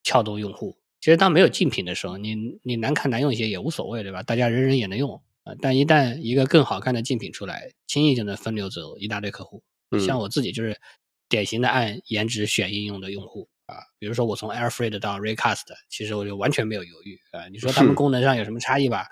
[0.04, 0.76] 撬动用户。
[1.02, 4.22] 其实当没有竞品的时候，你你难看难用一些也无所谓，对吧？
[4.22, 5.56] 大家人人也能用啊。
[5.60, 9.64] 但一旦一个更好看的竞品出来，轻易就能分流走一大堆客户。
[10.06, 10.80] 像我自己就是
[11.28, 13.78] 典型的按颜值选应用的用户啊。
[13.98, 17.48] 比如说我从 Airfree 到 Raycast，其实我就完全没有犹豫啊。
[17.52, 19.08] 你说他们功能上有什么差异吧？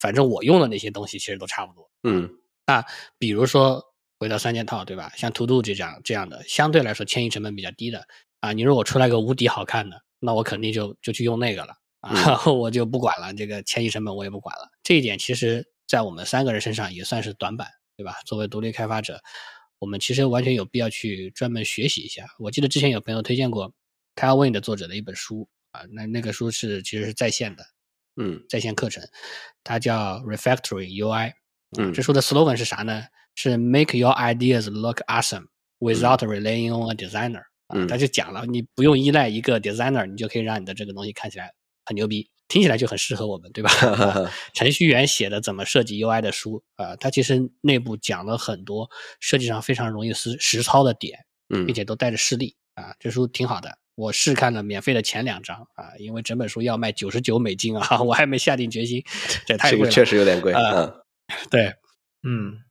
[0.00, 1.90] 反正我用的那些东西其实都差不多。
[2.02, 2.30] 嗯。
[2.66, 2.82] 那
[3.18, 3.84] 比如说
[4.18, 5.12] 回到三件套，对吧？
[5.16, 8.06] 像 To Do 这样这样的，相对来说迁移成本比较低的
[8.40, 8.54] 啊。
[8.54, 10.00] 你如果出来个无敌好看的。
[10.18, 14.68] 那我肯定就就去用那个了啊， 我就不管了，这个迁移成本我也不管了。
[14.82, 18.16] 这一点其实，在我们三个人身上也算是短板，对吧？
[18.26, 19.20] 作为独立开发者，
[19.78, 22.26] 我们其实完全有必要去专门学习一下。
[22.38, 23.72] 我记得之前有朋友推荐过
[24.14, 27.64] k y l Win 的作者的一本书啊，那那个书是其实是在线的，
[28.16, 29.02] 嗯，在线课程，
[29.64, 31.32] 它叫 Refactoring UI。
[31.78, 33.04] 嗯，这书的 slogan 是啥呢？
[33.34, 35.48] 是 Make your ideas look awesome
[35.80, 37.42] without relying on a designer。
[37.68, 41.52] 啊，他就讲了，你不用依赖一个 designer，你就可以让你的这个东西看起来
[41.84, 43.70] 很牛逼，听起来就很适合我们，对吧？
[44.54, 48.88] 程序员写的怎么设计 UI 的书啊，它其实内部讲了很多
[49.20, 52.94] 设计上非常容易实实操的点，嗯并且都带着示例啊。
[53.00, 59.02] 这书挺好的，我试看了免费的前两章啊，因为整本书要卖九十九美金啊， 我还没下定决心，
[59.46, 60.92] 这太贵了，确实有点贵啊。
[61.50, 61.74] 对，
[62.22, 62.62] 嗯。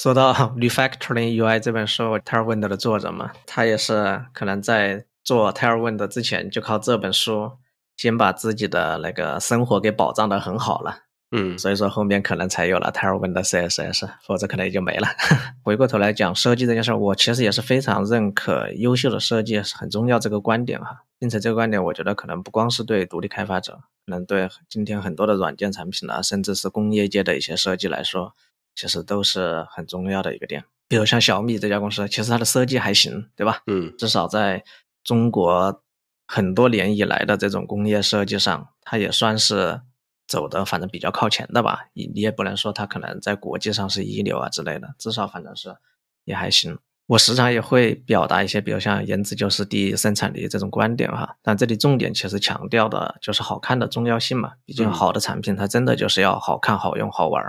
[0.00, 5.78] 说到 Refactoring UI 这本书 t a r w i n d 的作者嘛，他也是可能在做 t a r
[5.78, 7.52] w i n d 之前，就靠这本书
[7.98, 11.00] 先把自己的那个生活给保障的很好了。
[11.32, 15.06] 嗯，所以说后面可能才有了 t a r w i n d CSS，否则可能也就没了。
[15.62, 23.74] 回过头来讲设计这件事，我其实也是非常认可优秀的设计是很重要这个观点哈，并且这个观点我觉得可能不光是对独立开发者，
[24.06, 28.34] 可能对今天很多的软件产品啊，甚至是工业界的一些设计来说。
[28.74, 33.62] 其实都是很重要的一个点，比如像小米这家公司，其实它的设计还行，对吧？
[33.66, 34.64] 嗯，至少在
[35.04, 35.82] 中国
[36.26, 39.82] 很多年以来的这种工业设计上，它也算是
[40.26, 41.86] 走的反正比较靠前的吧。
[41.92, 45.76] 你你也不能说它可能在国际上是一流啊之类的，至少反正是
[46.24, 46.78] 也还行。
[47.06, 54.52] 我时常也会表达一些，比如像颜值就是第一生产力这种观点哈，但这里重点其实强调的就是好看的重要性嘛。
[54.64, 57.44] 毕竟好的产品它真的就是要好看、好用、好玩。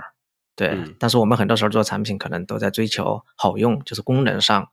[0.54, 4.68] 对，但是我们很多时候做产品，可能都在追求好用，就是功能上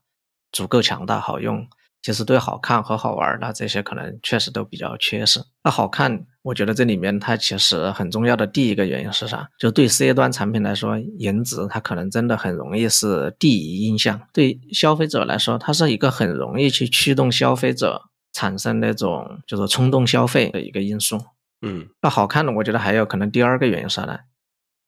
[0.52, 1.68] 足够强大、好用。
[2.02, 5.42] 其实对好看和好玩那这些可能确实都比较缺失。
[5.66, 9.50] 那好看，我觉得这里面它其实很重要的第一个原因是啥？
[9.60, 14.22] 就对 C 端产品来说，颜值它可能真的很容易是第一印象。
[14.32, 21.20] 对消费者来说，它是一个很容易去驱动消费者产生那种就是冲动消费的一个因素。
[21.62, 24.20] 嗯，那好看的，我觉得还有可能第二个原因是啥呢？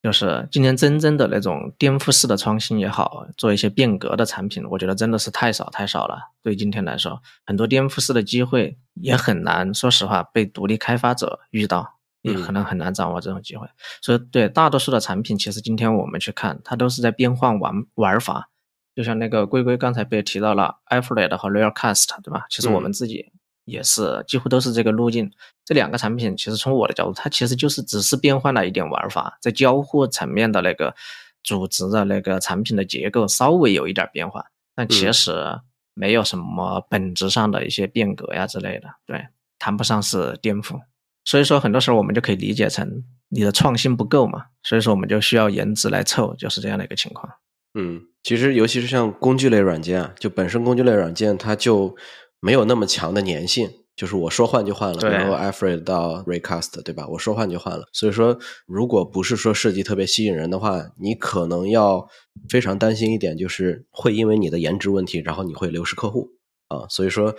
[0.01, 6.31] 就是今天真正的那种颠覆式的创新也好，做一些变革的产品，我觉得真的是太少太少了。
[6.41, 13.67] 对今天来说，很多颠覆式的机会也很难，说实话被独立开发者遇到，也可能很难掌握这种机会。
[14.01, 18.49] 所以，对大多数的产品，其实今天我们去看，它都是在变换玩玩法。
[18.95, 22.47] 就像那个龟龟刚才被提到了 a f r l e t 和 Realcast，对吧？
[22.49, 23.31] 其实我们自己。
[23.65, 25.31] 也是几乎都是这个路径，
[25.63, 30.95] 这两个产品其实从我的角度，它其实就是只是变换了一点玩法，在交互层面的那个
[31.43, 34.45] 组织的那个产品的结构稍微有一点变化，
[34.75, 35.59] 但其实
[35.93, 39.27] 没有什么本质上的一些变革呀之类的，对，
[39.59, 40.79] 谈不上是颠覆。
[41.23, 47.31] 所以说很多时候我们就可以理解成你的创新不够嘛，所以说我们就需要颜值来凑，就是这样的一个情况。
[47.75, 51.95] 嗯，其实尤其是像工具类软件啊，就本身工具类软件它就。
[52.41, 57.07] 没有那么强的粘性，就是我说换就换了，比如 a f r e d 到 Recast，对吧？
[57.07, 57.87] 我说换就换了。
[57.93, 62.09] 所以说，如果不是说设计特别吸引人的话，你可能要
[62.49, 66.31] 非常担心一点，就是会因为你的颜值问题，然后你会流失客户
[66.67, 66.87] 啊。
[66.89, 67.35] 所以说，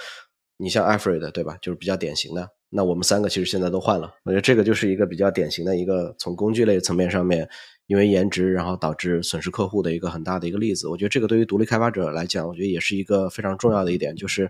[0.56, 1.58] 你像 a f r e d 对吧？
[1.60, 2.50] 就是比较典型的。
[2.70, 7.48] 那我们三个其实现在都换了，我觉得这个就是一个比较典型的一个从工具类层面上面，
[7.88, 10.86] 因为颜值然后导致损失客户的一个很大的一个例子。
[10.86, 14.48] 我觉得这个对于独立开发者来讲，我觉得也是一个非常重要的一点，就是。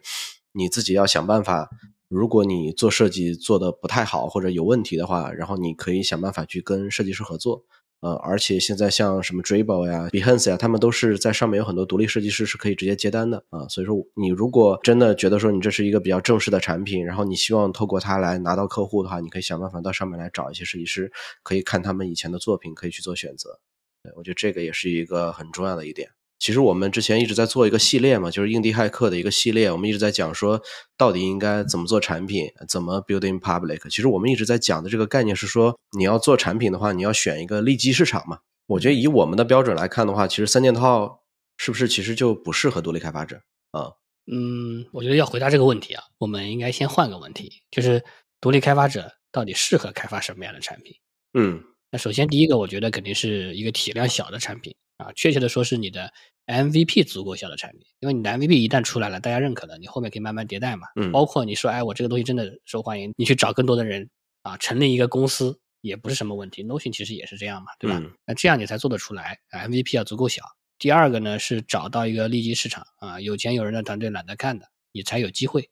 [0.53, 1.71] 你自己要想办法，
[2.09, 7.65] 如果你做设计做的不太好或者有问题的话，然后你可以想办法去跟设计师合作
[8.01, 13.69] 呃，而且现在像什么 Dribble 呀、Behance 呀，他们都是在上面有很多独立设计师是可以直接接单的啊。
[13.69, 21.12] 所以说，你如果真的觉得说你这是一个比较正式的产品，然后你希望透过它来拿到客户的话，你可以想办法到上面来找一些设计师，
[21.45, 23.61] 可以看他们以前的作品，可以去做选择。
[24.03, 26.11] 对我觉得这个也是一个很重要的一点。
[26.42, 29.70] 其实我们之前一直在做一个系列嘛，就是硬地骇客的一个系列。
[29.70, 30.61] 我们一直在讲说，
[30.96, 33.88] 到底应该怎么做产品，怎么 building public。
[33.88, 38.40] 其实我们一直在讲的这个概念是说，你要做产品的话，你要选一个利基市场嘛。
[38.66, 41.20] 我觉得以我们的标准来看的话，其实三件套
[41.59, 43.37] 是不是其实就不适合独立开发者
[43.70, 43.92] 啊？
[44.26, 48.02] 嗯，我觉得要回答这个问题啊，我们应该先换个问题，就是
[48.40, 50.96] 独立开发者到底适合开发什么样的产品？
[51.35, 56.12] 嗯，那首先第一个，我觉得肯定是一个体量小的产品啊，确切的说是你的。
[56.46, 60.88] MVP 足够小的产品，因为你的 MVP 一旦出来了，大家认可了，你后面可以慢慢迭代嘛。
[60.96, 64.11] 嗯，包括你说，哎，我这个东西真的受欢迎，你去找更多的人
[64.42, 66.64] 啊，成立一个公司也不是什么问题。
[66.64, 68.02] Notion 其实也是这样嘛，对吧？
[68.26, 70.42] 那这样你才做得出来，MVP 要足够小。
[70.78, 75.70] 第二个呢是找到一个利基市场啊，有钱有人的团队懒得看的，你才有机会。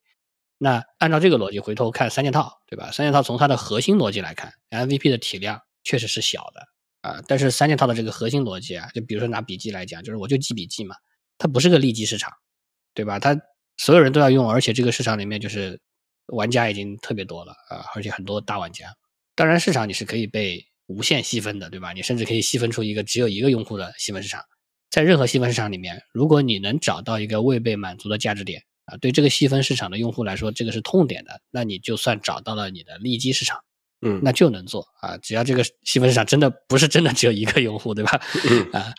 [0.56, 2.90] 那按照这个逻辑回头看三件套，对吧？
[2.92, 6.68] 三件套从它的核心逻辑来看，MVP 的体量确实是小的。
[7.00, 10.94] 啊，但是三件套的这个核心逻辑啊，就比如说拿笔记来讲，就是我就记笔记嘛，
[11.38, 12.32] 它不是个利基市场，
[12.94, 13.18] 对吧？
[13.18, 13.40] 它
[13.76, 15.80] 所有人都要用，而且这个市场里面就是
[16.26, 18.92] 玩家已经特别多了啊，而且很多大玩家。
[19.34, 21.92] 当然，市场你是可以被无限细分的，对吧？
[21.94, 24.42] 你甚至可以细分出一个只有一个用户的细分市场。
[24.90, 33.60] 在任何细分市场里面，如果你能找到一个未被满足的价值点啊，对这个细分市场的用户来说，这个是痛点的，那你就算找到了你的利基市场。
[34.02, 35.16] 嗯，那就能做啊！
[35.18, 38.20] 只要这个细分市场真的不是真的只有一个用户，对吧？
[38.72, 38.94] 啊，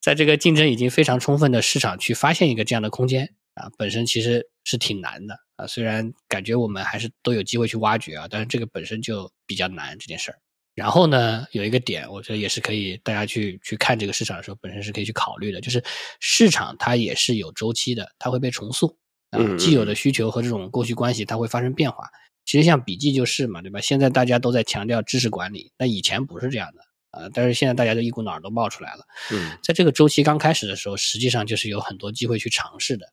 [0.00, 5.66] 在这个竞争已经非常充分的市场去发现一个这样的空间啊，本身其实是挺难的啊。
[5.66, 10.38] 虽然感觉我们还是都有机会去挖掘啊，但是这个本身就比较难这件事儿。
[10.74, 15.82] 然后呢，有一个点，我觉得也是可以大家去去看这个市场的时候，本身是可以去考虑的，就是
[16.20, 18.96] 市场它也是有周期的，它会被重塑
[19.30, 22.08] 啊，既有的需求和这种供需关系它会发生变化。
[22.44, 23.80] 其实像笔记就是嘛，对吧？
[23.80, 26.82] 现在大家都在强调知识管理，那以前不是这样的
[27.18, 27.30] 啊。
[27.32, 29.04] 但是现在大家就一股脑儿都冒出来了。
[29.32, 33.06] 嗯，在这个周期刚开始的时候，实际上就是有很多机会去尝试的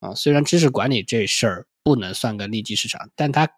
[0.00, 0.14] 啊。
[0.14, 3.48] 虽然知识管理这事儿不能算个利基市场，但它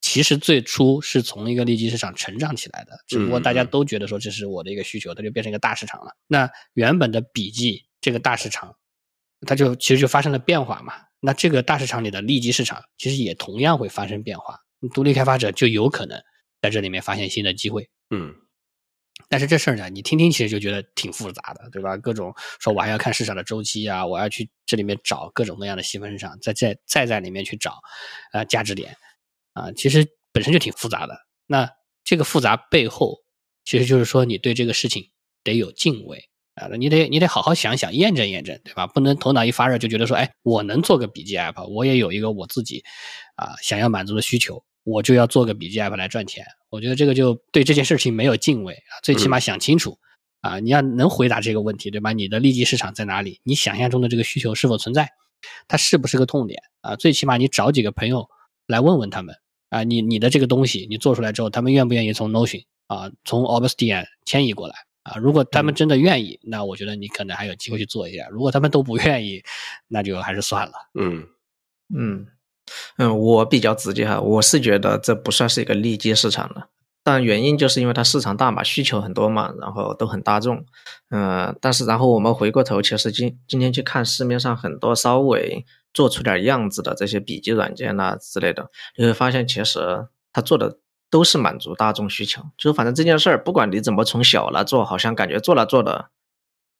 [0.00, 2.92] 其实最初是从一个利基市场成长起来的。
[3.08, 6.12] 只不过大家都觉得说这是我的一个需求，它就变成一个大市场了。
[6.28, 8.76] 那原本的笔记这个大市场，
[9.46, 10.94] 它就其实就发生了变化嘛。
[11.20, 14.60] 那这个大市场里的利基市场，其实也同样会发生变化。
[14.94, 16.22] 独立开发者就有可能
[16.62, 17.90] 在这里面发现新的机会。
[18.10, 18.32] 嗯，
[19.28, 21.96] 但是这事儿呢，你听听其实就觉得挺复杂的，对吧？
[21.96, 27.80] 各种说我还要看市场的周期啊，我要去这里面找各种各样的细分市场，再再再在里面去找
[28.32, 28.96] 啊价值点
[29.54, 31.18] 啊，其实本身就挺复杂的。
[31.46, 31.68] 那
[32.04, 33.18] 这个复杂背后，
[33.64, 35.10] 其实就是说你对这个事情
[35.42, 36.28] 得有敬畏。
[36.58, 38.86] 啊，你得你得好好想想，验证验证，对吧？
[38.86, 42.82] 不能头脑一发热就觉得说，哎，我能做个笔记 app，我也有一个我自己
[43.36, 46.44] 啊想要满足的需求，我就要做个笔记 app 来赚钱。
[46.70, 49.98] 我觉得这个就对这件事情没有敬畏啊，最起码想清楚
[50.40, 52.12] 啊，你要能回答这个问题，对吧？
[52.12, 53.40] 你的利基市场在哪里？
[53.44, 55.08] 你想象中的这个需求是否存在？
[55.68, 56.96] 它是不是个痛点啊？
[56.96, 58.28] 最起码你找几个朋友
[58.66, 59.36] 来问问他们
[59.70, 64.74] 啊，你你的这个东西你做出来之后，他们愿不愿意从 Notion 啊，从 Obsidian 迁移过来？
[65.08, 68.28] 啊，如果他们真的愿意，那我觉得你可能还有机会去做一下。
[68.30, 69.42] 如果他们都不愿意，
[69.88, 70.72] 那就还是算了。
[70.94, 71.26] 嗯
[71.94, 72.26] 嗯
[72.98, 76.68] 嗯，我比较直接哈，我是觉得这不算是一个利基市场了，
[77.02, 80.64] 但原因就是因为它市场大嘛，需求很多嘛，然后都很大众。
[81.10, 90.78] 嗯，但是然后我们回过头，其实今今天去看市面上很多稍微做出点样子的这些笔记软件呐之类的，你会发现其实它做的。
[91.10, 96.10] 都是满足大众需求，就是反正这件事儿，不管你怎么从小了做，好像感觉做了做的，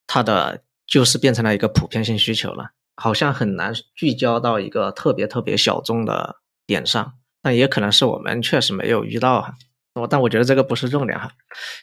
[0.07, 6.37] 它的就是变成了一个普遍性需求了，好像很难聚焦到一个特别特别小众的
[6.67, 7.15] 点上。
[7.41, 9.55] 但也可能是我们确实没有遇到哈，
[9.95, 11.31] 我但我觉得这个不是重点哈，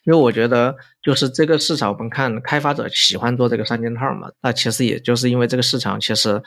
[0.04, 6.44] 因为我觉得就是这个市场，我们看开发者喜欢做这个三件套嘛，那其实也就是因为这个市场其实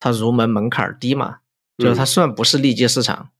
[0.00, 1.36] 它入门门槛低嘛，
[1.78, 3.30] 就是它虽然不是利基市场。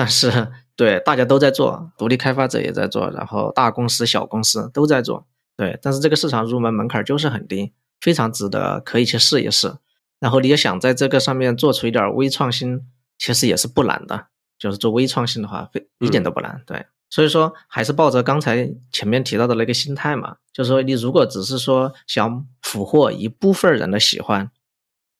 [0.00, 5.26] 但是，对大家都在做，独立开发者也在做，然后大公司、小公司都在做，
[5.58, 5.78] 对。
[5.82, 9.74] 但是这个市场入门门槛就是很低，非常值得可以去试一试。
[10.18, 12.80] 然后你也想在这个上面做出一点微创新，
[13.18, 14.28] 其实也是不难的。
[14.58, 16.62] 就是做微创新的话，非一点都不难。
[16.64, 24.50] 对，所以说还是抱着刚才前面提到的那个心态嘛，就是说你如果只是说想俘获一部分人的喜欢，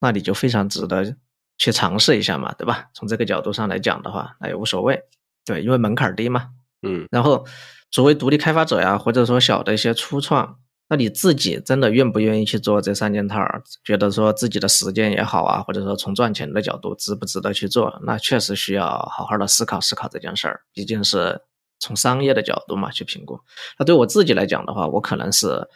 [0.00, 1.16] 那你就非常值得。
[1.60, 2.88] 去尝试一下嘛，对吧？
[2.94, 4.98] 从这个角度上来讲的话，那也无所谓，
[5.44, 6.48] 对，因为门槛低嘛。
[6.80, 7.46] 嗯，然后
[7.90, 10.56] 作为独立开发者呀，或者说小的一些初创，
[10.88, 13.38] 那你自己真的愿不愿意去做这三件套？
[13.84, 18.00] 觉得说自己的时间也好啊，或者说从赚钱的角度值不值得去做？
[18.04, 20.62] 那确实需要好好的思考思考这件事儿。
[20.72, 21.42] 毕竟是
[21.78, 23.38] 从商业的角度嘛去评估。
[23.78, 25.68] 那对我自己来讲的话，我可能是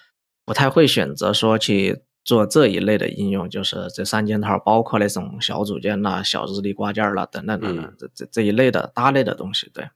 [0.47, 2.05] 不太会选择说去。
[2.24, 9.88] 做这一类的应用，就是这三件套，包括那种小组件啦、小日历挂件啦等等等等，这这这一类的大类的东西，对。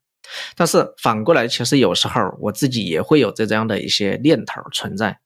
[0.55, 5.21] 但是反过来，其实有时候我自己也会有这样的一些念头存在。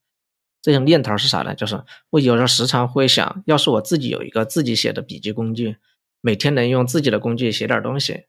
[0.63, 1.57] 这种念头是啥呢？
[1.57, 5.79] 就是我有时候时常会想，要是我自己有一个自己写的笔记工具，
[6.21, 8.27] 每天能用自己的工具写点东西，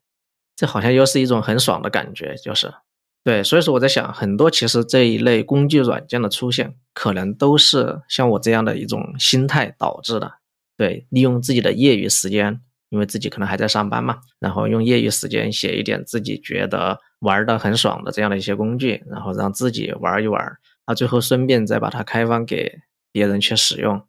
[0.55, 2.73] 这好像又是一种很爽的感觉，就是。
[3.23, 10.29] 对，所以说我在想，很多其实这一类工具软件的出现，可能都是像我这样的一种心态导致的。
[10.75, 12.59] 对，利用自己的业余时间，
[12.89, 20.45] 因为自己可能还在上班嘛，然后用业余时间写一点自己觉得玩的很爽的这样的一些工具，然后让自己玩一玩，
[20.83, 22.79] 啊，最后顺便再把它开放给
[23.13, 24.01] 别人去使用。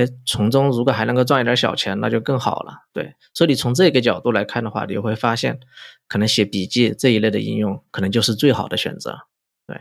[0.00, 2.72] 哎，从中如果还能够赚一点小钱，那就更好了。
[2.92, 5.60] 对，所以你从这个角度来看的话，你会发现，
[6.08, 9.18] 可能写笔记这一类的应用，可能就是最好的选择。
[9.66, 9.78] 对，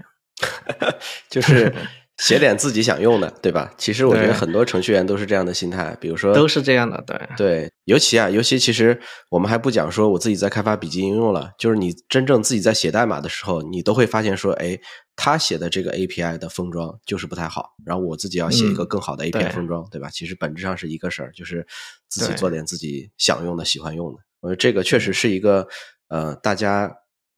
[1.30, 1.74] 就是
[2.20, 3.74] 写点自己想用的，对吧？
[3.78, 7.72] 其实我觉得很多程序员都是这样的心态，比如说都是这样的，对对。
[7.86, 9.00] 尤其啊，尤其其实
[9.32, 14.80] 我们还不讲说我自己在开发笔记应用了，就是你真正自己在写代码的时候，你都会发现说，哎。
[15.22, 20.10] 他写的这个 API 的封装就是不太好，然后我自己要写一个更好的 API 封装，对吧？
[20.10, 21.68] 其实本质上是一个事儿，就是
[22.08, 24.20] 自己做点自己想用的、喜欢用的。
[24.40, 25.68] 我觉得这个确实是一个
[26.08, 26.90] 呃，大家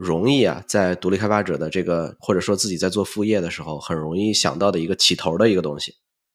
[0.03, 5.93] 容易啊，在独立开发者的这个或者说自己在做副业的时候，很容易想到的一个起头的一个东西，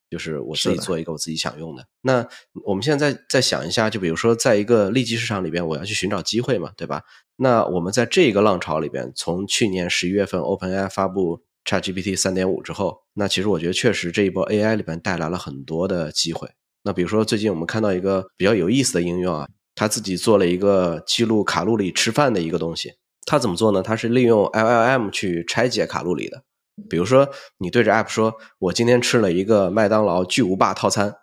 [0.09, 1.85] 就是我自己做一个我自己想用的。
[2.01, 2.25] 那
[2.63, 7.03] 我们现在再再想一下，就比如说在一个利基市场里边，我要去寻找机会嘛，对吧？
[7.35, 16.49] 那我们在这个浪潮里边，从去年十一月份 OpenAI 发布 ChatGPT 三点五之后，那其实我觉得确实这一波 AI 里边带来了很多的机会。
[16.83, 22.93] 那比如说最近我们看到一个比较有意思的应用啊，他自己做了一个记录卡路里吃饭的一个东西。
[23.27, 23.83] 他怎么做呢？
[23.83, 26.43] 他是利用 LLM 去拆解卡路里的。
[26.89, 31.13] 比如说你对着 App 说：“我今天吃了一个麦当劳巨无霸套餐。”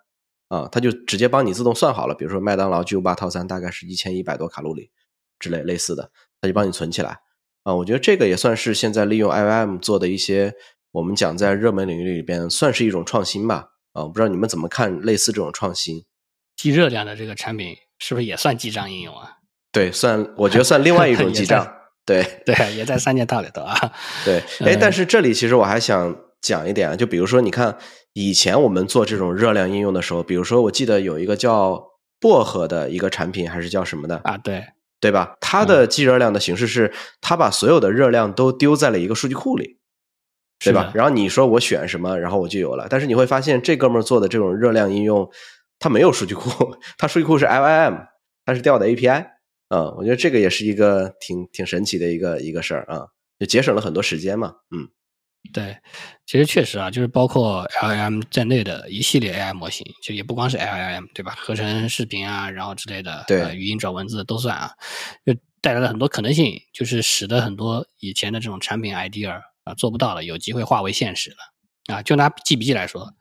[0.47, 2.13] 啊，他就直接帮你自动算好了。
[2.13, 4.91] 比如说麦当劳巨无霸套餐大概是一千一百多卡路里。
[5.37, 7.19] 之类类似的，他就帮你存起来
[7.63, 7.75] 啊。
[7.75, 10.53] 我觉得这个也算是现在利用 LLM 做的一些，
[10.91, 13.71] 我们讲在热门领域里边算是一种创新吧。
[13.91, 16.05] 啊，不知道你们怎么看类似这种创新？
[16.55, 19.39] 记热量的这个产品是不是也算记账应用啊？
[19.71, 21.65] 对，算，我觉得算另外一种记账。
[22.05, 23.75] 对对，也在三件套里头啊。
[24.23, 27.75] 对，哎，但是这里其实我还想讲一点，就比如说，你看
[28.13, 31.83] 以前我们做这种热量应用的时候，比如说我记得有一个叫
[32.19, 34.37] 薄荷的一个产品，还是叫什么的啊？
[34.37, 34.63] 对。
[35.01, 35.35] 对吧？
[35.39, 36.91] 它的计热量的形式是，
[37.21, 39.77] 它把所有的热量都丢在了一个数据库里，
[40.57, 40.91] 对吧？
[40.95, 42.87] 然后你说我选什么，然后我就有了。
[42.89, 45.29] 但是你会发现，这哥们儿做的这种热量应用，
[45.77, 46.49] 它没有数据库，
[46.97, 48.07] 它数据库是 LIM，
[48.45, 49.27] 它是调的 API。
[49.69, 53.07] 嗯，我觉得这个也是一个挺挺神奇的一个一个事儿啊，
[53.39, 54.55] 就节省了很多时间嘛。
[54.75, 54.87] 嗯。
[55.53, 55.77] 对，
[56.25, 61.35] 其实确实啊，就是包括 L M 在内的一系列 AI 模型，就也不光是 L M 对吧？
[61.37, 64.71] 合成视频啊，然后之类的，对，语音转文字都算啊，
[65.23, 72.01] 就带来了很多可能性，就是使得很多以前的这种产品 idea 啊做不到了，有机会化为现实了啊。
[72.01, 73.13] 就拿记笔记来说，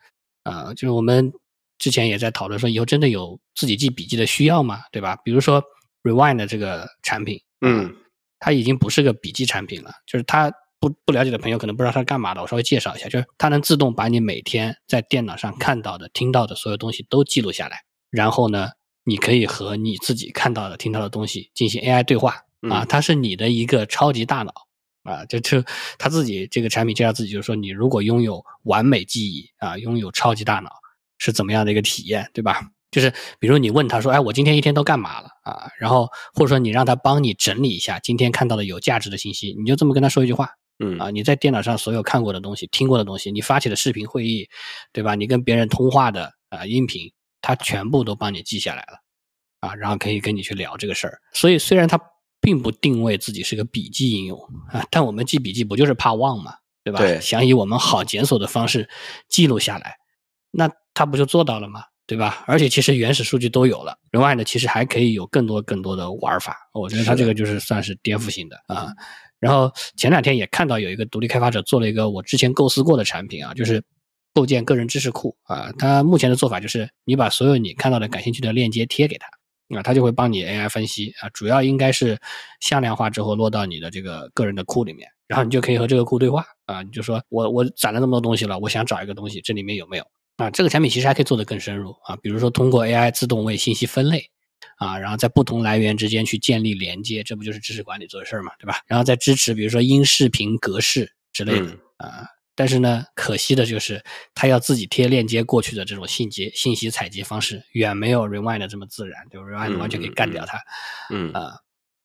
[0.44, 1.30] 啊，就是我们
[1.78, 4.80] 之前也在讨论说，以后真的有自己记笔记的需要吗？
[4.90, 5.14] 对吧？
[5.22, 5.62] 比如说
[6.04, 7.96] Rewind 的这个产品，嗯，
[8.38, 10.52] 它已经不是个笔记产品了，就是它。
[10.80, 18.68] 不不了解的朋友可能不知道它干嘛的，我稍微介绍一下，就是它能自动把你每天在电脑上看到的、听到的所有东西都记录下来，然后呢，
[19.02, 24.52] 你可以和你自己看到的、听到的东西进行 AI 对话啊，它是你的一个超级大脑
[25.04, 25.64] 啊，就就
[25.96, 30.70] 它自己这个产品介绍自己就是说，你如果拥有完美记忆啊，拥有超级大脑
[31.16, 32.60] 是怎么样的一个体验，对吧？
[32.94, 35.68] 就是比如你问他说，哎，我今天一天都干嘛了啊？
[35.80, 40.50] 然后或者说你让他帮你整理一下今天看到的有价值的信息，你就这么跟他说一句话。
[40.78, 44.48] 嗯啊，你在电脑上所有看过的东西、听过的东西，你发起的视频会议，
[44.92, 45.16] 对吧？
[45.16, 51.18] 你跟别人通话的啊音频，他全部都帮你记下来了，啊，然后可以跟你去聊这个事儿。
[51.32, 52.00] 所以虽然他
[52.40, 54.38] 并不定位自己是个笔记应用
[54.72, 57.00] 啊，但我们记笔记不就是怕忘嘛，对吧？
[57.00, 58.88] 对，想以我们好检索的方式
[59.28, 59.96] 记录下来，
[60.52, 61.84] 那他不就做到了吗？
[62.06, 62.44] 对吧？
[62.46, 66.56] 而且其实原始数据都有了，另外呢，其实还可以有更多更多的玩法。
[66.72, 68.92] 我觉得它这个就是算是颠覆性的啊。
[69.40, 73.82] 然后前两天也看到有一个独立开发者做了一个我之前构思过的产品啊，就是
[74.32, 75.72] 构建个人知识库啊。
[75.78, 79.26] 他目前的做法就是你把所有你看到的感兴趣的链接贴给他
[79.78, 81.28] 啊，他就会帮你 AI 分析啊。
[81.30, 82.18] 主要应该是
[82.60, 90.04] 向量化之后落到你的这个个人的库里面然后你就可以和这个库对话啊，你就说我我攒了那么多东西了，我想找一个东西，这里面有没有
[90.36, 90.50] 啊？
[90.50, 94.30] 这个产品其实还可以做得更深入啊，比如说通过 AI 自动为信息分类
[94.78, 98.80] 啊，然后在不同来源之间去建立连接，这不就是知识管理做的事儿嘛，对吧？
[98.86, 102.26] 然后再支持比如说音视频格式之类的啊。
[102.56, 104.00] 但是呢，可惜的就是
[104.32, 110.60] 它要自己贴链接过去的这种信息信息采集方式，远没有 Rewind 这么自然，就 Rewind 完全可以干掉它。
[111.10, 111.56] 嗯啊，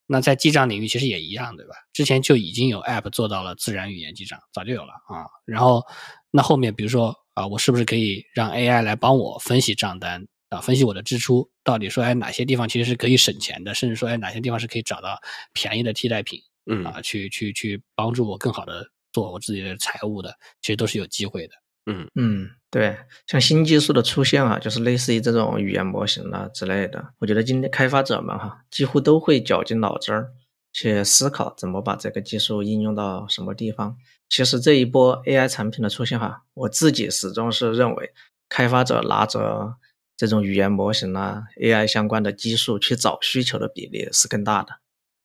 [0.08, 1.76] 那在记账领域其实也一样，对吧？
[1.94, 5.30] 之前就已经有 App 做到了自然语言记账，早就有了啊。
[5.46, 5.84] 然后
[6.32, 15.18] 那后面比如说啊，我是不是可以让 AI 来帮我分析账单啊，分析我的支出，到底说哎哪些地方其实是可以省钱的，甚至说哎哪些地方是可以找到
[15.54, 18.86] 便宜的替代品，嗯啊，去去去帮助我更好的。
[19.12, 21.54] 做我自己的财务的，其实都是有机会的。
[21.88, 27.04] 嗯嗯，对，像新技术的出现啊，就是类似于这种语言模型啊之类的。
[27.18, 30.30] 我觉得今天开发者们哈，几乎都会绞尽脑汁儿
[30.74, 33.98] 去思考怎么把这个技术应用到什么地方。
[34.30, 38.14] 其实这一波 AI 产品的出现哈，我自己始终是认为，
[38.48, 39.76] 开发者拿着
[40.16, 44.74] 这种语言模型啊、AI 相关的技术去找需求的比例是更大的，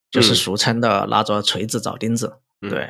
[0.09, 2.39] 就是俗称的拿着锤子找钉子。
[2.59, 2.89] 对。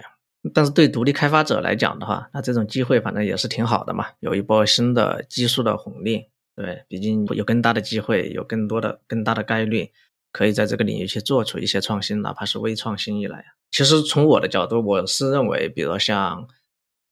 [0.54, 6.28] 但是对独立开发者来讲的话，那这种机会反正也是挺好的嘛，有一波新的技术的红利。
[6.56, 9.92] 对，毕竟有更大的机会，有更多的、更大的概率，
[10.36, 13.46] 可以在这个领域去做出一些创新，哪怕是微创新一来。
[13.72, 16.46] 其实从我的角度，我是认为，比如像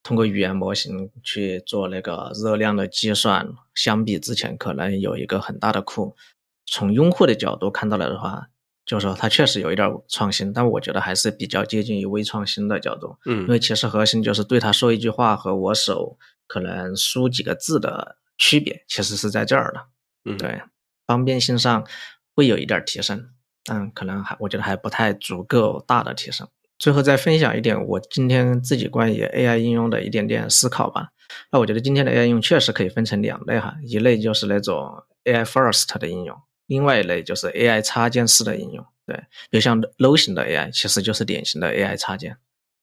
[0.04, 6.18] 通过语言模型去做那个热量的计算，相比之前可能有一个很大的库。
[6.66, 8.50] 从用户的角度看到了的话。
[8.86, 13.16] 就是说，它确实有一点创新，但我觉得还是比较接近于微创新的角度。
[13.26, 16.18] 嗯，因为其实核心就是对他说一句话和我手
[16.48, 19.86] 可能输几个字的区别，其实是在这儿的。
[20.26, 20.62] 嗯，对，
[21.08, 21.88] 方便性上
[22.36, 23.30] 会有一点提升，
[23.64, 26.48] 但可能还我觉得还不太足够大的提升。
[26.80, 31.10] 最后再分享一点我今天自己关于 AI 应用的一点点思考吧。
[31.52, 36.38] 那我觉得今天的 AI 应用确实可以分成两类哈，一类就是那种 AI first 的应用。
[36.66, 39.16] 另外一类就是 AI 插件式的应用，对，
[39.50, 42.38] 比如像 Low 型的 AI，其实就是典型的 AI 插件。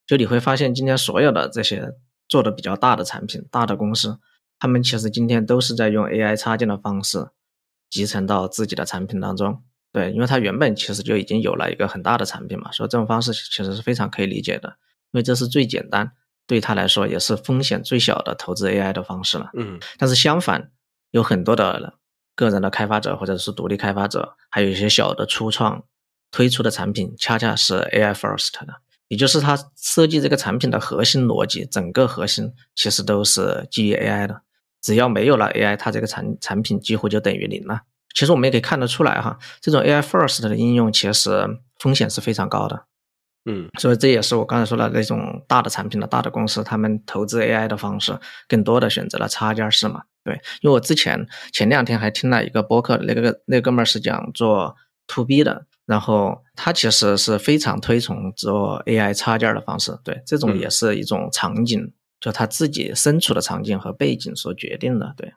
[0.07, 1.93] 就你会发现，今天所有的这些
[2.27, 4.19] 做的比较大的产品、大的公司，
[4.59, 7.27] 他们其实今天都是在用 AI 插件的方式
[7.91, 9.61] 集成到自己的产品当中。
[9.91, 14.69] 对，因为它原本其实就已经有了一个很大的产品嘛，所以这种方式其实是非常可以理解的，
[15.11, 16.13] 因为这是最简单，
[16.47, 19.51] 对他来说也是风险最小的投资 AI 的方式了。
[19.53, 20.71] 嗯，但是相反，
[21.11, 21.93] 有很多的。
[22.33, 25.83] 个人的开发者或者是独立开发者，还有一些小的初创
[26.31, 28.73] 推出的产品，恰恰是 AI first 的，
[29.09, 34.41] 也就是它设计这个产品的核心逻辑，整个核心其实都是基于 AI 的。
[34.81, 37.81] 只要没有了 AI，它这个产产品几乎就等于零了。
[38.13, 42.85] 其实我们也可以看得出来哈，这种 AI first 的应用其实风险是非常高的。
[43.45, 50.03] 嗯，所以这也是我刚才说的那种大的产品的大的公司，他们投资 AI 的方式，更多的选择了插件式嘛。
[50.23, 54.75] 对，因为我之前前两天还听了一个播客，那个那哥们儿是讲做
[55.07, 59.97] To B 的，然后他其实是非常推崇做 AI 插件的方式。
[60.03, 61.91] 对，这种也是一种场景，
[62.21, 65.13] 就他自己身处的场景和背景所决定的。
[65.17, 65.33] 对，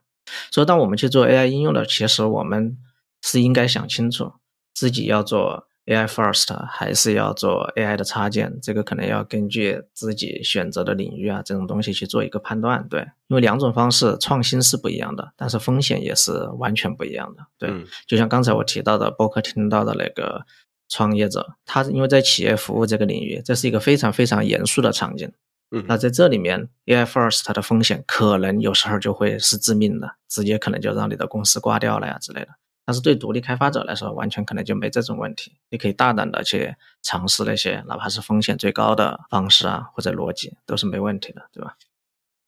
[0.52, 2.78] 所以当我们去做 AI 应用的，其实我们
[3.20, 4.34] 是应该想清楚
[4.72, 5.66] 自己要做。
[5.86, 12.88] AI first 还是要做 AI 的插件，这个可能要根据自己选择的领域啊，这种东西去做一个判断。
[12.88, 17.42] 对，因为两种方式创新是不一样的，但是风险也是完全不一样的。
[17.58, 17.70] 对，
[18.06, 20.46] 就像刚才我提到的，播客听到的那个
[20.88, 25.30] 创业者，他因为在企业服务这个领域，这是一个非常非常严肃的场景。
[25.76, 32.48] 嗯，那在这里面，AI first 的风险可能有时候就会是致命的，直接可能就让你的公司挂掉了呀之类的。
[32.86, 35.56] 但是对独立开发者来说，完全可能就没这种问题。
[35.70, 41.74] 你可以大胆的去尝试那些哪怕是风险最高的方式啊，或者逻辑都是没问题的，对吧？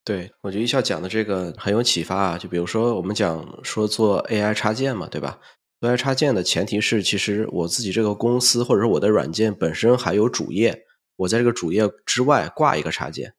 [0.05, 2.39] 对，我觉得一笑讲的这个很有启发啊。
[2.39, 5.41] 就比如说我们讲说做 AI 插件嘛，对吧
[5.81, 10.86] ？AI 插件的前提是，其实我自己这个公司或者是我的软件本身还有主页，
[11.17, 13.35] 我在这个主页之外挂一个插件。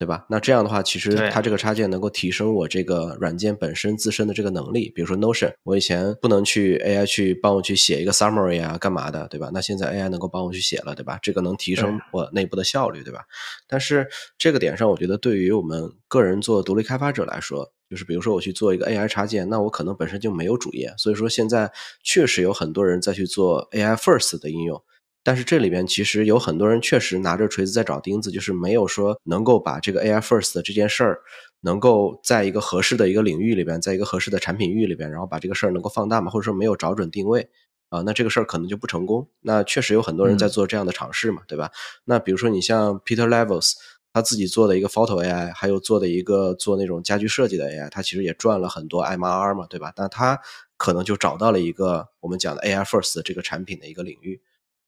[0.00, 0.24] 对吧？
[0.30, 4.90] 那这样的话，其实它这个插件能够提升我这个软件本身自身的这个能力。
[4.94, 9.50] 比如说 Notion，我以前不能去 AI 去帮我去写一个 summary 啊，干嘛的，对吧？
[9.52, 11.18] 那现在 AI 能够帮我去写了，对吧？
[11.20, 13.26] 这个能提升我内部的效率，对吧？
[13.68, 14.08] 但是
[14.38, 21.70] 这个点上，我觉得对于我们个人做独立开发者来说，就是比如说我去做一个 AI 插件，那我可能本身就没有主页，所以说现在
[22.02, 24.82] 确实有很多人在去做 AI first 的应用。
[25.22, 31.20] 但是这里边其实有很多人确实拿着锤子在找钉子，就是没有说能够把这个 AI first 的这件事儿，
[31.60, 37.48] 能够在一个合适的一个领域里边，在一个合适的产品域里边，然后把这个事儿能够放大嘛，或者说没有找准定位。
[37.90, 39.26] 啊，那这个事儿可能就不成功。
[39.40, 41.72] 那确实有很多人在做这样的尝试嘛，对吧？
[42.04, 43.72] 那比如说你像 Peter Levels，
[44.12, 49.92] 他自己做的一个 Photo AI，还有做的一个做那种家居设计的 AI，他其实也赚了很多 MRR 嘛，对吧？
[49.96, 50.38] 但他
[50.76, 54.40] 可能就找到了一个我们讲的 AI First 这个产品的一个领域。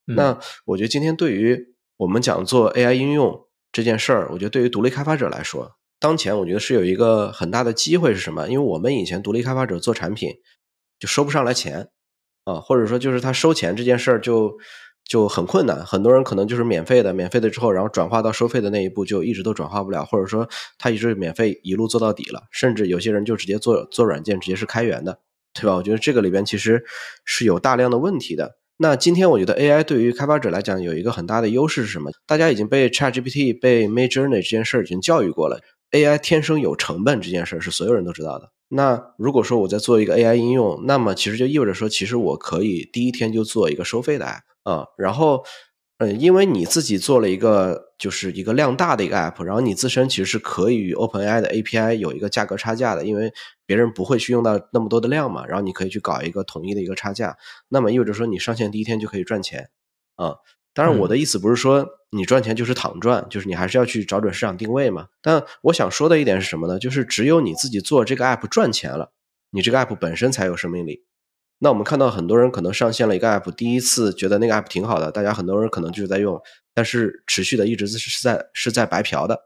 [0.04, 8.48] 那我觉得今天对于我们讲做 AI 应用这件事儿，我觉得对于独立开发者来说，当前我觉得是有一个很大的机会是什么？
[8.48, 10.30] 因为我们以前独立开发者做产品
[10.98, 11.88] 就收不上来钱
[12.44, 14.58] 啊，或者说就是他收钱这件事儿就
[15.04, 15.86] 就很困难。
[15.86, 20.48] 很多人可能就是免费的，免费的之后，然后转化到收费的那一步就一直都转化不了，或者说
[20.78, 25.20] 他一直免费一路做到底了，甚至有些人就直接做做软件直接是开源的，
[25.54, 25.76] 对吧？
[25.76, 26.84] 我觉得这个里边其实
[27.24, 28.56] 是有大量的问题的。
[28.82, 32.10] 那今天我觉得 AI 对于开发者来讲有一个很大的优势是什么？
[32.26, 35.60] 大家已经被 ChatGPT、被 Midjourney 这件事儿已经教育过了
[35.92, 38.50] ，AI 天生有成本这件事儿是所有人都知道的。
[38.70, 45.44] 那如果说我在做一个 AI 应用，那么其实就意味着说，其实我可以第一天就做一个收费的 App 啊，然后。
[45.98, 53.32] 嗯，因为你自己做了一个，就是一个量大的一个 app，然后你自身其实是可以与 OpenAI 的 API 有一个价格差价的，因为
[53.64, 57.36] 别人不会去用到那么多的量嘛，然后你可以去搞一个统一的一个差价，
[57.68, 59.70] 那么意味着说你上线第一天就可以赚钱
[60.16, 60.34] 啊。
[60.74, 65.06] 当然，我的意思不是说你赚钱就是躺赚，就是你还是要去找准市场定位嘛。
[65.22, 66.80] 但我想说的一点是什么呢？
[66.80, 69.12] 就是只有你自己做这个 app 赚钱了，
[69.52, 71.04] 你这个 app 本身才有生命力。
[71.64, 76.36] 那我们看到很多人可能上线了一个 app，第一次觉得那个 app 挺好的，大家很多人可能就是在用，
[76.74, 79.42] 但是持续的一直是是在是在白嫖的，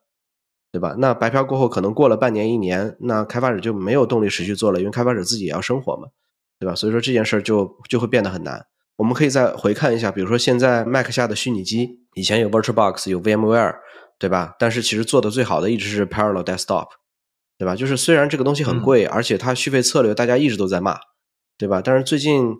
[0.73, 0.97] 对吧？
[0.99, 6.09] 那白嫖过后，可能过了半年一年，那开发者就没有动力持续做了，因为开发者自己也要生活嘛，
[6.59, 6.75] 对吧？
[6.75, 8.64] 所以说这件事儿就就会变得很难。
[8.97, 13.75] 我们可以再回看一下，比如说现在 Mac 下的虚拟机，以前有 VirtualBox，有 VMware，
[14.19, 14.55] 对吧？
[14.59, 16.87] 但是其实做的最好的一直是 Parallel Desktop，
[17.59, 17.77] 对吧？
[17.77, 20.97] 就是虽然这个东西很贵，而且它续费策略大家一直都在骂。
[21.59, 21.81] 对吧？
[21.83, 22.55] 但是最近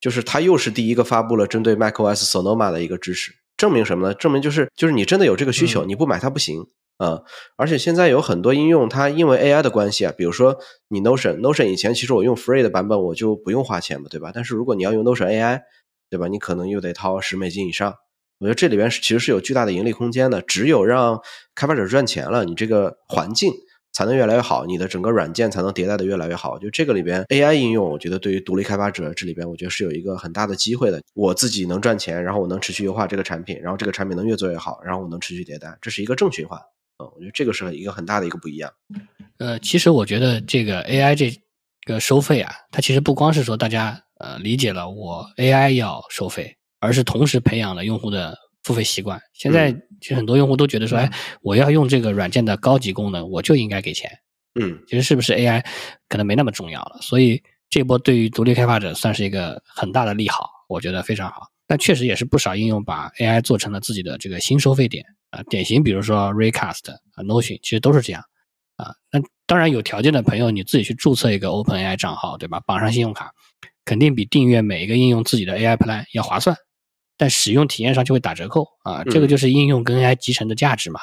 [0.00, 4.14] 就是它又是第一个发布了针对 macOS Sonoma 的一个支持，证明什么呢？
[4.14, 6.66] 证明就是就是你真的有这个需求，你不买它不行
[6.98, 7.22] 啊！
[7.56, 14.30] 而且现在有很多应用，它因为 AI 的关系啊，比如说你 Notion，Notion 以前其实我用 Free 的版本我就不用花钱嘛，对吧？
[14.34, 15.62] 但是如果你要用 Notion AI，
[16.10, 16.28] 对吧？
[16.28, 17.94] 你可能又得掏十美金以上。
[18.38, 21.20] 我觉得这里边是其实是有巨大的盈利空间的，只有让
[21.54, 23.52] 开发者赚钱了，你这个环境。
[23.94, 26.58] 才能越来越好，你的整个软件才能迭代的越来越好。
[26.58, 31.00] 就这个里边 AI 应用，我觉得对于独立开发者这里边，我觉得是有一个很大的机会的。
[31.14, 36.60] 我自己能赚钱，然后我能持续优化这个产品，然后这个产品能越做越好，然后我能持续迭代，这是一个正循环。
[36.98, 38.68] 嗯，我觉得这个是一个很大的一个不一样。
[39.38, 41.32] 呃，其实我觉得这个 AI 这
[41.86, 48.36] 个收费啊，它其实不光是说大家呃理解了我 AI 要收费，而是同时培养了用户的。
[48.64, 51.10] 付费习惯，现在其实很多用户都觉得说，哎，
[51.42, 54.10] 我要用这个软件的高级功能，我就应该给钱。
[54.58, 55.64] 嗯，其实是不是 AI
[56.08, 61.48] 可能没那么重要了，所以这波对于独立开发者算是一个很大的利好，我觉得非常好。
[61.66, 68.22] 但确实也是不少应用把 AI 做成了自己的这个新收费点啊，典型比如说 Recast 啊，Notion 其实都是这样
[68.76, 68.94] 啊。
[69.10, 72.60] 那当然有条件的朋友，你自己去注册一个 OpenAI 账号，对吧？
[72.60, 73.32] 绑上信用卡，
[73.84, 76.56] 肯定比订阅每一个应用自己的 AI Plan 要划算。
[77.16, 81.00] 但使用体验上就会打折扣啊，这个就是应用跟 AI 集成的价值嘛。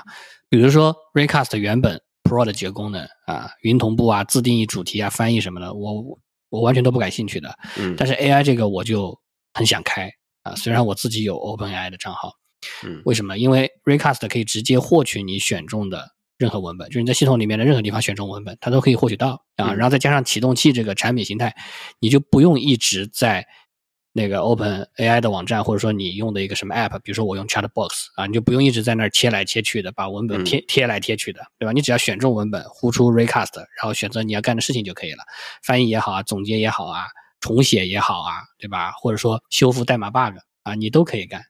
[0.49, 7.57] 比如说 Recast 原本 Pro 的几个功能啊，云同步啊、自定义主题啊、翻译什么的，我我完全都不感兴趣的。
[7.77, 7.95] 嗯。
[7.97, 9.17] 但是 AI 这个我就
[9.53, 10.11] 很想开
[10.43, 12.33] 啊，虽然我自己有 OpenAI 的账号。
[12.83, 13.01] 嗯。
[13.05, 13.37] 为什么？
[13.37, 19.73] 因为 Recast 可以直接获取你选中的任何文本，就是你在系统里面的任何地方选中文本，它都可以获取到啊。
[19.73, 21.55] 然后再加上启动器这个产品形态，
[21.99, 23.47] 你就不用一直在。
[24.13, 31.71] 那个 Open AI 的网站，或者说你用的一个什么 App，比如说我用 Chatbox 啊，你就不用一直在那儿切来切去的，把文本贴贴来贴去的，对吧？
[31.71, 35.23] 你只要选中文本，呼出 Recast，然后选择你要干的事情就可以了，
[35.63, 37.05] 翻译也好啊，总结也好啊，
[37.39, 38.91] 重写也好啊，对吧？
[38.91, 41.41] 或者说修复代码 bug 啊，你都可以干。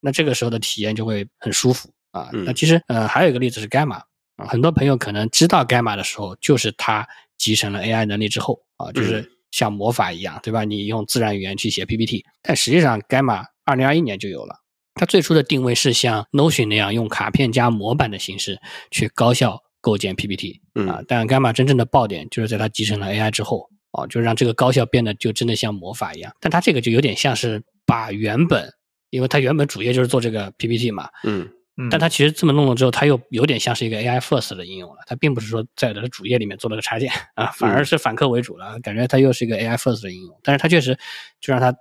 [0.00, 2.28] 那这个时候的体验就会很舒服啊。
[2.32, 4.02] 那其实呃还有一个例子是 Gamma
[4.36, 7.06] 啊，很多朋友可能知道 Gamma 的时候，就是它
[7.38, 9.30] 集成了 AI 能力之后啊，就是。
[9.54, 10.64] 像魔法一样，对吧？
[10.64, 14.56] 你用自然语言去写 PPT，但实际上，Gamma 二零二一年就有了。
[14.94, 18.58] 它最初的定位是像 Notion 那样用卡片加模板的形式
[18.90, 21.00] 去高效构建 PPT 啊。
[21.06, 26.32] 但 Gamma 真正的爆点就是在它集成了 AI 之后啊，就让这个高效变得就真的像魔法一样。
[26.40, 28.68] 但它这个就有点像是把原本，
[29.10, 31.48] 因为它原本主业就是做这个 PPT 嘛，嗯。
[31.90, 34.98] 但它其实这么弄了之后，它又有点像是一个 AI first 的应用了。
[35.06, 40.38] 它并不是说在它的主页里面做了个插件啊，反而是反客为主了，感觉它又是一个 AI first 的应用。
[40.42, 40.96] 但是它确实
[41.40, 41.72] 就让它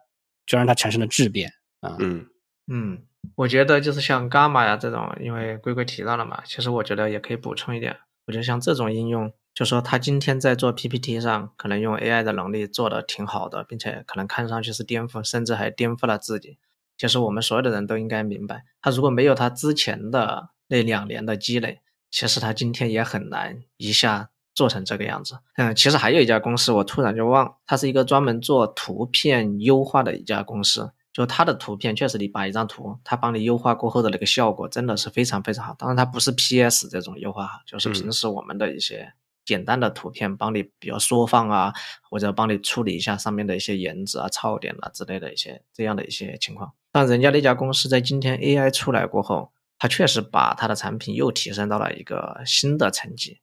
[0.45, 1.95] 就让它产生了质变啊。
[1.99, 2.25] 嗯
[2.67, 3.03] 嗯，
[3.35, 7.97] 我觉得就是像 Gamma 呀这种，因为龟龟提到了嘛，其实我觉得也可以补充一点。
[8.25, 16.57] 我觉得像这种应用，就说他今天在做 PPT 上，可能用 AI 的能力做的挺好的，并且可能看上去是颠覆，甚至还颠覆了自己。
[16.97, 21.81] 其实我们所有的人都应该明白，他如果没有他之前的那两年的积累，
[22.11, 25.39] 其实他今天也很难一下做成这个样子。
[25.57, 30.91] 嗯，其实还有一家公司，我突然就忘，它是一个专门做图片优化的一家公司。
[31.11, 35.75] 就它的图片，确实你把一张图，它帮你优化过后的那个效果真的是非常非常好。
[35.77, 39.13] 当然，它不是 PS 这种优化哈，就是平时我们的一些。
[39.45, 41.73] 简单的图片帮你，比如缩放啊，
[42.09, 46.71] 或者帮你处理一下上面的一些颜值啊、噪点啊之类的一些这样的一些情况。
[46.93, 53.39] 但人家那家公司在今天 AI 出来过后，它确实把它的产品又提升到了一个新的层级。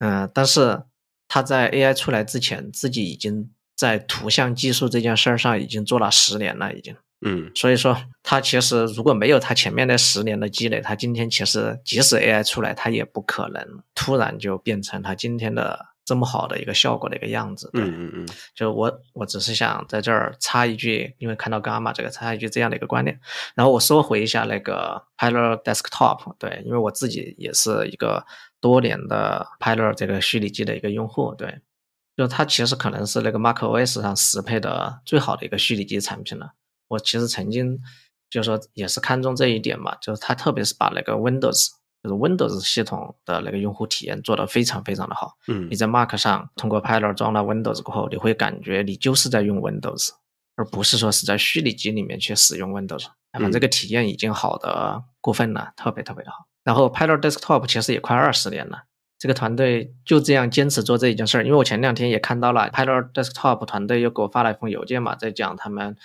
[0.00, 0.82] 嗯，但是
[1.28, 6.94] 它在 AI 出来之前，自己已经在图像技术这件事儿上已经做了十年了，已经。
[7.20, 17.68] 嗯，所以说他其实如果没有他前面那十年的积累，他今天其实即使 AI 出来，他也不可能突然就变成他今天的这么好的一个效果的一个样子。
[17.74, 23.20] 嗯嗯嗯，就我我只是想在这儿插一句，因为看到伽马这个插一句这样的一个观点，
[23.54, 28.24] 然后我收回一下那个 Pilot Desktop，对，因为我自己也是一个
[28.58, 31.60] 多年的 Pilot 这个虚拟机的一个用户，对，
[32.16, 36.52] 就它其实可能是那个 MacOS 上适配的最好的一个虚拟机产品了。
[36.88, 37.78] 我其实曾经
[38.30, 41.68] 就是说也是看中这一点嘛，就是它特别是把那个 Windows，
[42.02, 45.36] 就是 Windows 系统的那个用户体验做得非常非常的好。
[45.48, 50.10] 嗯，你在 Mac 上通过 Pilot 装了 Windows 过后，你会感觉你就是在用 Windows，
[50.56, 53.06] 而不是说是在虚拟机里面去使用 Windows。
[53.32, 56.46] 那么这个体验已经好的过分了，特别特别的好。
[56.64, 58.84] 然后 Pilot Desktop 其实也快二十年了，
[59.18, 61.44] 这个团队就这样坚持做这一件事儿。
[61.44, 65.96] 因为我前两天也看到了 Pilot Desktop 团队又给我发了一封邮件嘛，在讲他们。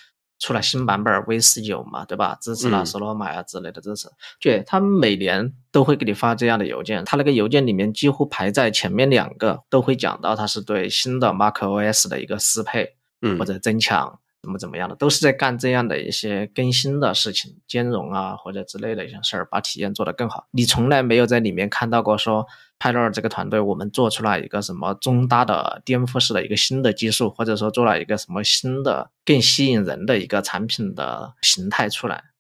[0.44, 2.38] 出了新版本 V 十九嘛，对吧？
[2.42, 4.10] 支持了索罗玛呀之类的支持。
[4.42, 20.48] 对，他们每年都会给你发这样的邮件，他那个邮件里面几乎排在前面两个，都会讲到它是对新的 MacOS 的一个适配，嗯，或者增强怎么怎么样的，都是在干这样的一些更新的事情，兼容啊或者之类的一些事儿，把体验做得更好。
[20.52, 22.46] 你从来没有在里面看到过说。
[22.84, 32.33] 泰勒这个团队，我们做出了一个什么中大的颠覆式的一个新的技术，或者说做了一个什么新的更吸引人的一个产品的形态出来。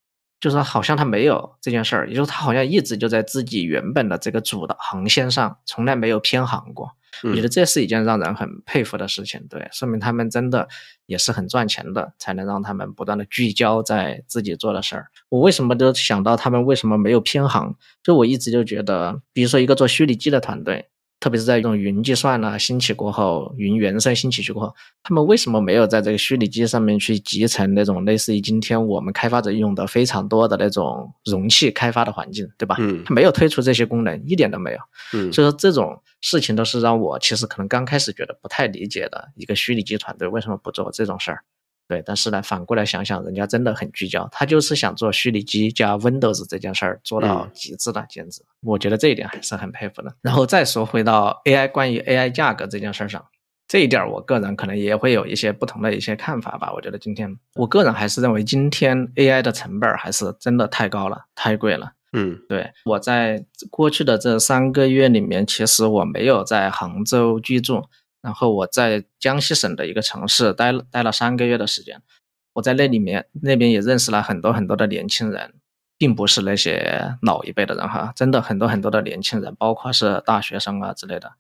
[0.43, 6.91] 就是好像他没有这件事儿，也就是他好像一直就在自己原本的这个主的航线上，从来没有偏航过。
[7.23, 10.67] 我觉得这是一件让人很佩服的事情，对，说明他们真的
[11.05, 15.07] 也是很赚钱的，才能让他们不断的聚焦在自己做的事儿。
[15.29, 17.77] 我为什么都想到他们为什么没有偏航？
[18.03, 20.89] 就我一直就觉得，比如说一个做虚拟机的团队。
[21.23, 32.75] 特别是在用云计算呢兴起过后，云原生兴起过后，他们为什么没有在这个虚拟机上面去集成那种类似于今天我们开发者用的非常多的那种容器开发的环境，对吧？
[32.79, 34.79] 嗯，他没有推出这些功能，一点都没有。
[35.13, 41.41] 嗯，所以说这种事情都是让我其实可能刚开始觉得不太理解的一个虚拟机团队为什么不做这种事儿。
[41.93, 50.11] 对，但是呢，反过来想想，人家真的很聚焦，他就是想做虚拟机加 Windows 这件事儿做到极致的，简直，我觉得这一点还是很佩服的。
[50.23, 53.23] 然后再说回到 AI，关于 AI 价格这件事儿上，
[53.67, 56.73] 这一点我个人可能也会有一些不同的一些看法吧。
[56.73, 61.91] 我觉得今天，我个人还是认为今天 AI 的成本还是真的太高了，太贵了。
[62.13, 67.83] 嗯，对，我在过去的这三个月里面，其实我没有在杭州居住。
[68.23, 72.01] 然后我在江西省的一个城市待了待了三个月的时间，
[72.53, 75.53] 我在那里面那边也认识了很多很多的年轻人，
[75.97, 81.33] 并不是那些老一辈的人哈，真的很多很多的年轻人，包括是大学生啊之类的。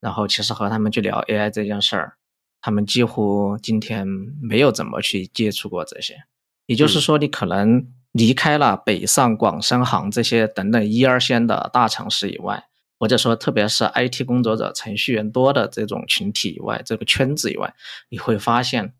[0.00, 2.14] 然后其实和他们去聊 AI 这件事儿，
[2.60, 4.06] 他们几乎今天
[4.40, 6.22] 没有怎么去接触过这些。
[6.66, 12.68] 也就是说，你可能离开了北上广深杭这些等等一二线的大城市以外。
[12.98, 17.72] 或者说，特别是 IT 工作者、程序员多的这种群体以外，这个圈子以外，
[18.08, 18.94] 你会发现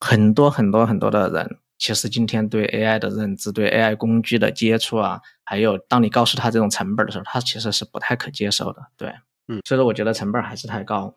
[0.00, 8.82] 很多很多很多的人，其实今天对 AI 的认知、对 AI 工具的接触啊，还有当你告诉他这种成本的时候，他其实是不太可接受的。
[8.96, 9.08] 对，
[9.48, 11.16] 嗯，所以说我觉得成本还是太高。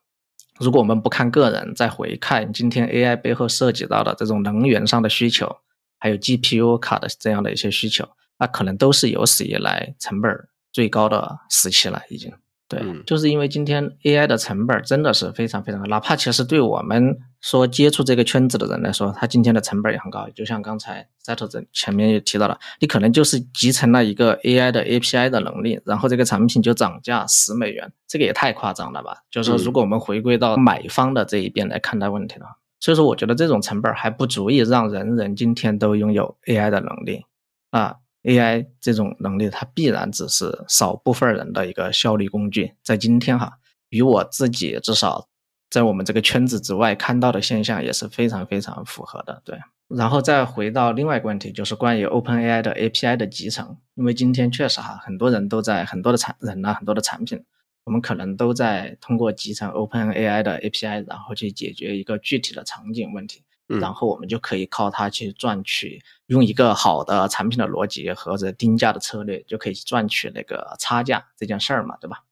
[0.59, 5.57] 如果我们不看个人，再回看今天 AI 背后涉及到的这种能源上的需求，
[5.97, 8.07] 还有 GPU 卡的这样的一些需求，
[8.38, 10.47] 那可能都是有史以来成本。
[10.72, 12.32] 最高的时期了，已经
[12.67, 20.30] 对，就是因为今天 AI 的成本真的是非常非常高，哪怕其实对我们说接触这个圈子的人来说，它今天的成本也很高。
[20.36, 29.24] 就像刚才 Settle 前面也提到了，你可能就是集成了一个 AI 的 API 的能力，然后这个产品就涨价十美元，这个也太夸张了吧？
[29.32, 37.26] 就是说，如果我们回归到买方的这一边来看待问题的话，所以说我觉得这种成本还不足以让人人今天都拥有 AI 的能力
[37.72, 37.95] 啊。
[38.30, 42.73] AI 这种能力，它必然只是少部分人的一个效率工具。
[42.84, 43.57] 在今天哈，
[43.89, 45.27] 与我自己至少
[45.69, 49.41] 在我们这个圈子之外看到的现象也是非常非常符合的。
[49.43, 49.57] 对，
[49.88, 57.43] 然后再回到另外一个问题，就是关于 OpenAI 的 API 的集成，因为今天确实哈，很多人都在很多的产人呢，很多的产品，
[57.86, 63.43] 我们可能都在通过集成 OpenAI 的 API，然后去解决一个具体的场景问题。
[63.80, 72.24] 然后我们就可以靠它去赚取，用一个好的产品的逻辑和这定价的策略，就可以赚取那个差价这件事儿嘛，对吧？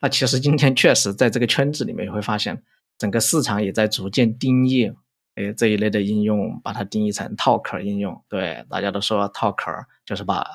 [0.00, 2.62] 那其实今天确实在这个圈子里面，会发现
[2.96, 4.92] 整个市场也在逐渐定义，
[5.34, 8.24] 哎，这一类的应用把它定义成套壳应用。
[8.28, 9.70] 对，大家都说套壳
[10.06, 10.46] 就是把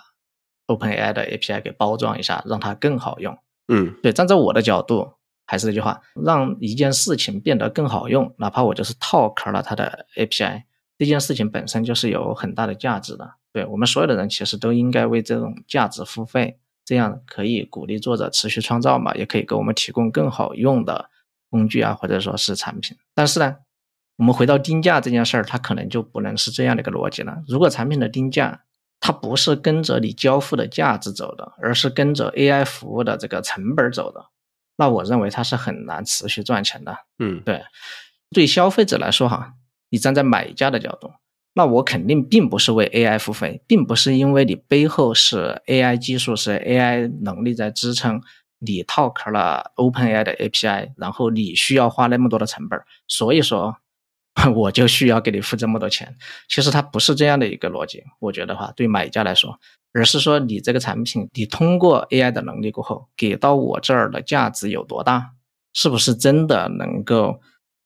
[0.67, 3.37] OpenAI 的 API 给包装一下，让它更好用。
[3.67, 5.13] 嗯，对，站在我的角度。
[5.45, 10.63] 还是那句话，让一件事情变得更好用，哪怕我就是套壳了它的 API，
[10.97, 13.33] 这件事情本身就是有很大的价值的。
[13.51, 21.09] 对我们所有的人其实都应该为这种价值付费，这样可以鼓励作者持续创造嘛，也可以给我们提供更好用的
[21.49, 22.97] 工具啊，或者说是产品。
[23.13, 23.57] 但是呢，
[24.17, 27.43] 我们回到定价这件事儿，它可能就不能是这样的一个逻辑了。
[27.47, 28.63] 如果产品的定价
[28.99, 34.25] 它不是跟着你交付的价值走的，而是跟着 AI 服务的这个成本走的。
[34.75, 36.97] 那我认为它是很难持续赚钱的。
[37.19, 37.63] 嗯，对，
[38.31, 39.53] 对消费者来说哈，
[39.89, 41.11] 你站在买家的角度，
[41.53, 48.21] 那我肯定并不是为 AI 付费，并不是因为你背后是 AI 技术是 AI 能力在支撑，
[48.59, 53.77] 你套壳了 OpenAI 的 API，然后你需要花那么多的成本，所以说
[54.55, 56.15] 我就需要给你付这么多钱。
[56.49, 59.59] 其实它不是这样的一个逻辑，我觉得话对买家来说。
[59.95, 65.33] 而是说，你这个产品，你通过 AI 的能力过后，给到我这儿的价值有多大？
[65.73, 67.39] 是不是真的能够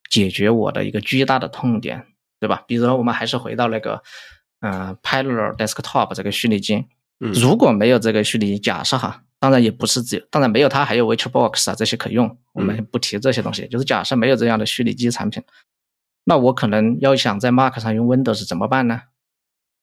[0.10, 2.06] 解决我的一个巨大的痛点，
[2.40, 2.64] 对吧？
[2.66, 4.02] 比如说，我们还是回到那个，
[4.62, 6.86] 嗯，Parallel Desktop 这个虚拟机，
[7.20, 15.44] 如果没有这个虚拟机，假设哈，当然也不是只有，当然没有它，还有 VirtualBox 啊这些可用，我们不提这些东西，就是假设没有这样的虚拟机产品，
[16.28, 19.02] 那我可能要想在 Mac 上用 Windows 怎么办呢？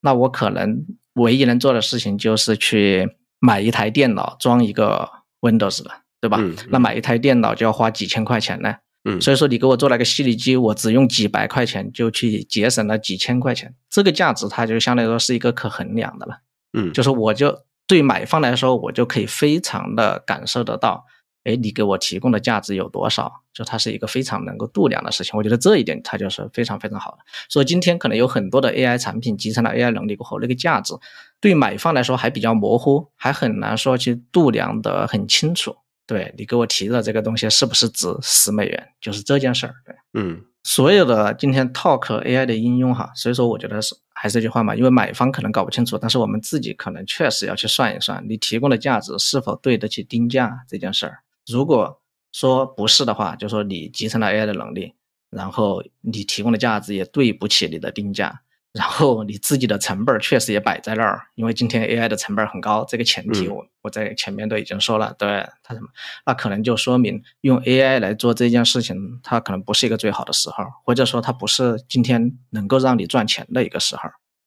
[0.01, 0.85] 那我可能。
[1.15, 5.09] 唯一能做的事情就是去买一台电脑装一个
[5.43, 6.41] Windows 了，对吧？
[6.71, 8.75] 那买一台电脑就要花几千块钱呢。
[9.05, 16.41] 嗯，所以说你给我做了个虚拟机，我只用几百块钱就去节省了几千块钱，这个价值它就相对来说是一个可衡量的了。
[16.73, 21.05] 嗯，就是我就对买方来说，我就可以非常的感受得到。
[21.45, 23.31] 哎，你给我提供的价值有多少？
[23.53, 25.37] 就它是一个非常能够度量的事情。
[25.37, 27.19] 我觉得这一点它就是非常非常好的。
[27.49, 30.95] 所以今天可能有很多的 AI 产品集成了 AI 能力过后，那个价值
[31.41, 35.77] 对买方来说还比较模糊，还很难说去度量的很清楚。
[36.07, 38.89] 对你给我提的这个东西是不是值十美元？
[39.01, 39.75] 就是这件事儿。
[39.87, 51.21] 对，嗯，所有的今天 Talk AI 的应用哈，所以说我觉得是还是这句话嘛，因为买方可能搞不清楚，但是我们自己可能确实要去算一算，你提供的价值是否对得起定价这件事儿。
[51.47, 52.01] 如果
[52.33, 54.95] 说不是的话，就说你集成了 AI 的能力，
[55.31, 58.41] 然后你提供的价值也对不起你的定价，
[58.73, 65.29] 然后你自己的成本确实也摆在那儿，因为今天 AI 的成本很高，这个前提我我在前面都已经说了，对
[65.63, 65.89] 它什么，
[66.27, 74.03] 那可能就说明用 AI 来做这件事情，它可能不是一个最好的时候，或者说它不是今天能够让你赚钱的一个时候。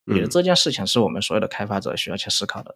[0.08, 2.74] 我觉得这件事情是我们所有的开发者需要去思考的，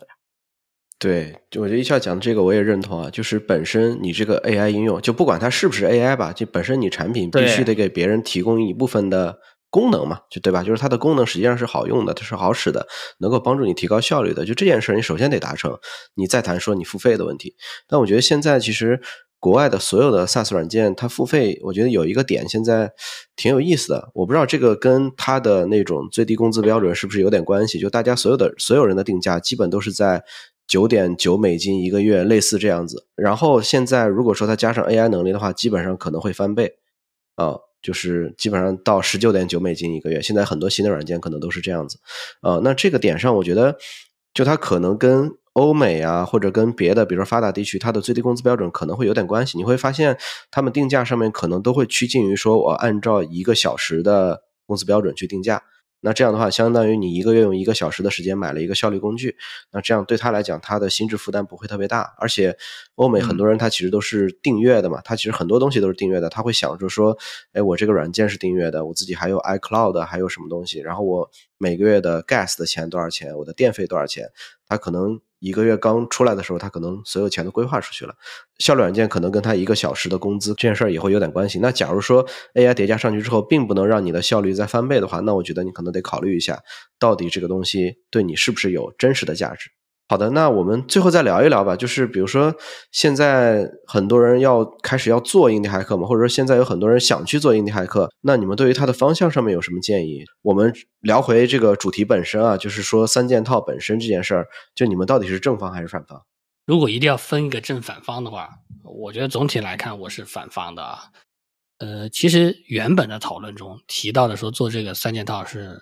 [1.02, 1.36] 对。
[1.50, 9.38] 就我觉得一笑讲的这个我也认同啊，就是本身你这个 AI 应用，就不管它是不是 AI 吧，就本身你产品必须得给别人提供一部分的
[9.70, 10.64] 功能嘛，就对吧？
[10.64, 12.88] 就是它的功能实际上是好用的，它是好使的，
[13.18, 14.46] 能够帮助你提高效率的。
[14.46, 15.78] 就这件事儿，你首先得达成，
[16.16, 17.56] 你再谈说你付费的问题。
[17.88, 19.02] 但我觉得现在其实
[19.40, 22.92] 国外的所有的 SaaS 软件，它付费，我觉得有一个点现在
[23.36, 24.10] 挺有意思的。
[24.14, 27.80] 我不知道这个跟它的那种最低工资标准是不是有点关系？
[27.80, 30.24] 就大家所有的所有人的定价基本都是在。
[30.72, 33.06] 九点九美金一个月，类似这样子。
[33.14, 36.76] 然后现在如果说它加上 AI 能力的话，基本上可能会翻倍，
[37.36, 40.22] 啊，就是基本上到十九点九美金一个月。
[40.22, 41.98] 现在很多新的软件可能都是这样子，
[42.40, 43.76] 啊，那这个点上，我觉得
[44.34, 49.58] 就它可能跟欧美啊，或者跟别的，比如说发达地区，它的最低工资标准可能会有点关系。
[49.58, 50.18] 你会发现，
[50.50, 55.62] 他们定价上面可能都会趋近于说我按照一个小时的工资标准去定价。
[56.02, 59.38] 那这样的话，相当于你一个月用一个小时的时间买了一个效率工具，
[59.72, 62.14] 那这样对他来讲，他的心智负担不会特别大。
[62.18, 62.58] 而且，
[62.96, 67.18] 欧美很多人他其实都是订阅的嘛，他其实很多东西都是订阅的，他会想着说，
[67.54, 74.30] 哎，我这个软件是订阅的，我自己还有 iCloud，还有什么东西，然后我每个月的 gas 的钱多少钱，我的电费多少钱，
[74.68, 75.22] 他可能。
[75.42, 78.16] 一个月刚出来的时候，他可能所有钱都规划出去了。
[78.60, 81.58] 效率软件可能跟他一个小时的工资这件事儿也会有点关系。
[81.60, 82.24] 那假如说
[82.54, 86.62] AI 叠加上去之后，并不能让你的效率再翻倍的话，那我觉得你可能得考虑一下，
[87.00, 89.72] 到底这个东西对你是不是有真实的价值。
[90.12, 91.74] 好的，那我们最后再聊一聊吧。
[91.74, 92.54] 就是比如说，
[92.92, 100.26] 现在很多人要开始要做印地骇客嘛，或者说现在有很多人想去做印地骇客，那你们对于它的方向上面有什么建议？
[100.42, 106.22] 我们聊回这个主题本身啊，就是说三件套本身这件事儿，就你们到底是正方还是反方？
[106.66, 108.50] 如果一定要分一个正反方的话，
[108.84, 111.04] 我觉得总体来看我是反方的啊。
[111.78, 115.80] 呃，其实原本的讨论中提到的说做这个三件套是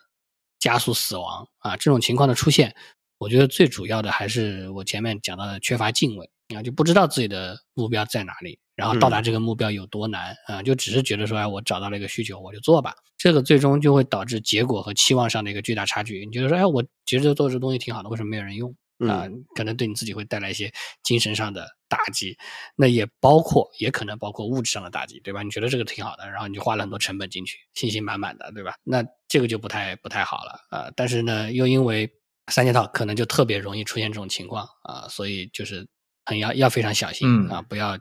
[0.60, 2.76] 加速死亡啊，这种情况的出现。
[3.20, 12.96] 我觉得最主要的还是我前面讲到的缺乏敬畏啊，就不知道自己的目标在哪里，然后到达这个目标有多难啊，就只是觉得说，哎，我找到了一个需求，我就做吧。
[13.18, 16.26] 这个最终就会导致结果和期望上的一个巨大差距。
[16.26, 18.74] 你觉得说，哎，我其实做这东西挺好的，为什么没有人用
[19.08, 19.28] 啊？
[19.54, 20.72] 可能对你自己会带来一些
[21.04, 22.38] 精神上的打击，
[22.78, 25.44] 那也包括，也可能包括物质上的打击，对吧？
[25.44, 28.76] 你觉得这个挺好的，然后你就花了很多成本进去，信心满满的，对吧？
[28.84, 30.90] 那这个就不太不太好了啊。
[30.96, 32.10] 但是呢，又因为
[32.50, 35.88] 三件套可能就特别容易出现这种情况啊，所以就是
[36.26, 37.98] 很要要非常小心啊，不要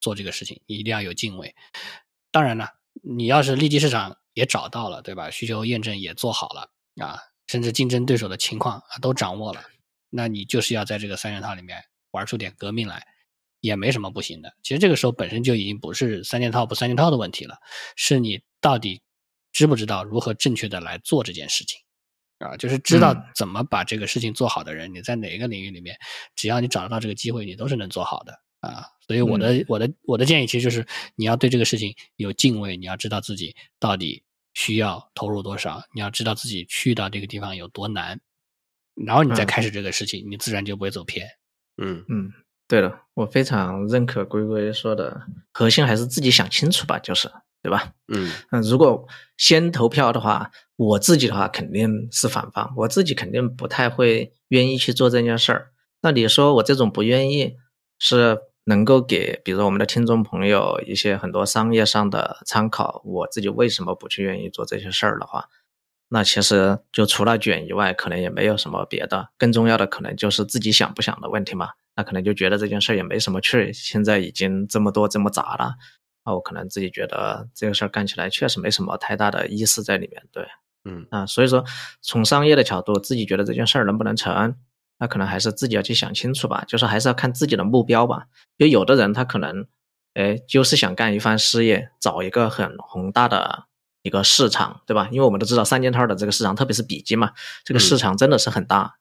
[0.00, 1.54] 做这个事情，你一定要有敬畏。
[2.30, 2.70] 当然了，
[3.02, 5.30] 你要是利基市场也找到了，对吧？
[5.30, 6.70] 需求验证也做好了
[7.04, 9.62] 啊，甚至竞争对手的情况啊都掌握了，
[10.10, 13.06] 那你就是要在这个三件套里面玩出点革命来，
[13.60, 14.54] 也没什么不行的。
[14.62, 17.58] 其实这个时候本身就已经不是三件套不三件套的问题了，
[17.96, 19.02] 是你到底
[19.52, 21.80] 知不知道如何正确的来做这件事情。
[22.42, 25.96] 啊，就是知道怎么把这个事情做好的人，你在哪一个领域里面，
[26.34, 28.84] 只要你找得到这个机会，你都是能做好的啊。
[29.06, 30.86] 所以我的我的我的建议其实就是
[31.16, 34.24] 你要对这个事情有敬畏，你要知道自己到底
[34.54, 38.20] 需要投入多少，你要知道自己去到这个地方有多难，
[38.94, 41.26] 然后你再开始这个事情，你自然就不会走偏。
[41.76, 42.32] 嗯嗯，
[42.68, 45.22] 对了，我非常认可龟龟说的，
[45.52, 47.30] 核心还是自己想清楚吧，就是。
[47.62, 47.92] 对吧？
[48.08, 49.06] 嗯嗯，如果
[49.36, 55.70] 先投票的话，我自己的话肯定是反方，我自己肯定不太会愿意去做这件事儿。
[56.00, 57.54] 那你说我这种不愿意，
[57.98, 63.00] 是能够给比如我们的听众朋友一些很多商业上的参考？
[63.04, 65.48] 我自己为什么不去愿意做这些事儿的话，
[66.08, 69.28] 那其实就除了卷以外，可能也没有什么别的。
[69.38, 71.68] 更重要的可能就是自己想不想的问题嘛。
[71.94, 75.74] 那可能就觉得这件事儿也没什么趣，现在已经这么多这么杂了。
[76.24, 80.46] 啊，我可能自己觉得这个事儿干起来确实没什么太大的意思在里面，对，
[80.84, 81.64] 嗯啊，所以说
[82.00, 84.54] 从商业的角度，自己觉得这件事儿能不能成，
[84.98, 88.26] 那可能还是自己要去想清楚吧，就是还是要看自己的目标吧。
[88.58, 89.66] 就有的人他可能，
[90.14, 93.64] 哎，就是想干一番事业，找一个很宏大的
[94.02, 95.08] 一个市场，对吧？
[95.10, 97.32] 因为我们都知道三件套的这个市场，特别是笔记嘛，
[97.64, 98.96] 这个市场真的是很大。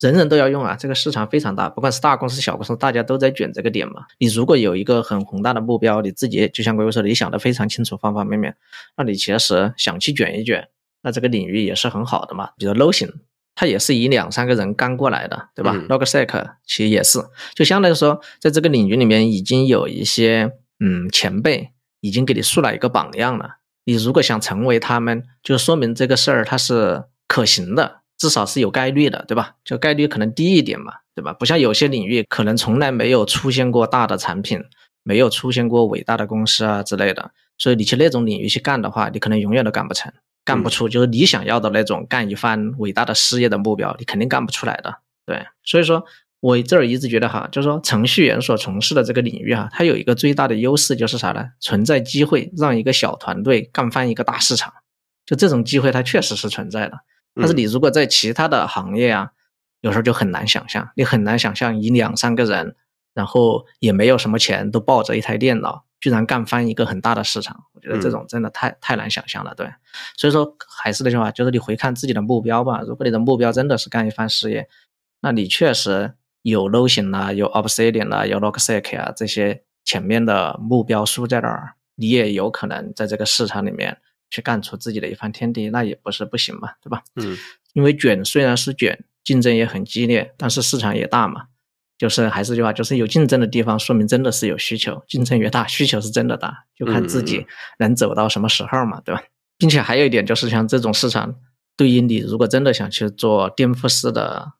[0.00, 4.06] 人人都要用啊，这个市场非常大，不管是大公司、小公司，大家都在卷这个点嘛。
[4.18, 8.56] 你如果有一个很宏大的目标，你自己就像龟龟说，你想的非常清楚，方方面面，
[8.96, 10.68] 那你其实想去卷一卷，
[11.02, 12.50] 那这个领域也是很好的嘛。
[12.56, 13.12] 比如 Low 型，
[13.54, 17.18] 它也是以两三个人干过来的，对吧？Logsec 其实也是，
[17.54, 20.50] 就相当于说，在这个领域里面已经有一些
[20.82, 23.56] 嗯前辈已经给你树了一个榜样了。
[23.84, 27.99] 你如果想成为他们，就说明这个事儿它是可行的。
[28.20, 29.54] 至少是有概率的，对吧？
[29.64, 31.32] 就概率可能低一点嘛，对吧？
[31.32, 34.62] 不像有些领域可能从来没有出现过大的产品，
[35.02, 40.12] 没有出现过伟大的公司啊之类的，所以你去那种领域去干的话，你可能永远都干不成，
[40.44, 44.98] 干不出就是你想要的那种干一番伟大的事业的目标，你肯定干不出来的。
[45.24, 46.04] 对，所以说
[46.40, 51.46] 我这儿一直觉得哈，就是说程序员所从事的这个领域哈，它有一个最大的优势就是啥呢？
[51.58, 54.70] 存在机会让一个小团队干翻一个大市场，
[55.24, 56.98] 就这种机会它确实是存在的。
[57.34, 59.30] 但是你如果在其他的行业啊，
[59.80, 62.74] 有时候就很难想象，你很难想象以两三个人，
[63.14, 67.64] 然后也没有什么钱，都抱着一台电脑，居然干翻一个很大的市场。
[67.72, 69.66] 我觉得这种真的太太难想象了，对。
[70.16, 72.82] 所以说还是那句话，就是你回看自己的目标吧。
[72.82, 74.68] 如果你的目标真的是干一番事业，
[75.20, 83.98] 那你确实有 l o g i n 啊，有 Obsidian 啊，有 Logsec 啊这些前面的目标输在那儿，你也有可能在这个市场里面。
[84.30, 87.02] 去干出自己的一番天地，那也不是不行嘛，对吧？
[87.16, 87.36] 嗯，
[87.74, 91.46] 因为卷虽然是卷，竞争也很激烈，但是市场也大嘛。
[91.98, 95.02] 就是还是句话，就是有竞争的地方，说明真的是有需求。
[95.06, 97.44] 竞争越大，需求是真的大，就看自己
[97.78, 99.22] 能走到什么时候嘛，对吧？
[99.58, 101.34] 并且还有一点就是，像这种市场，
[101.76, 104.52] 对于你如果真的想去做颠覆式的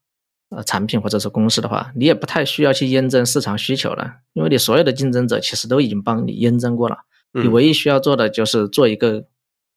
[0.50, 6.98] 呃产品或者是公司的话，你也不太需要去验证市场需求了，因为你所有的竞争者其实都已经帮你验证过了，
[7.32, 9.24] 你唯一需要做的就是做一个。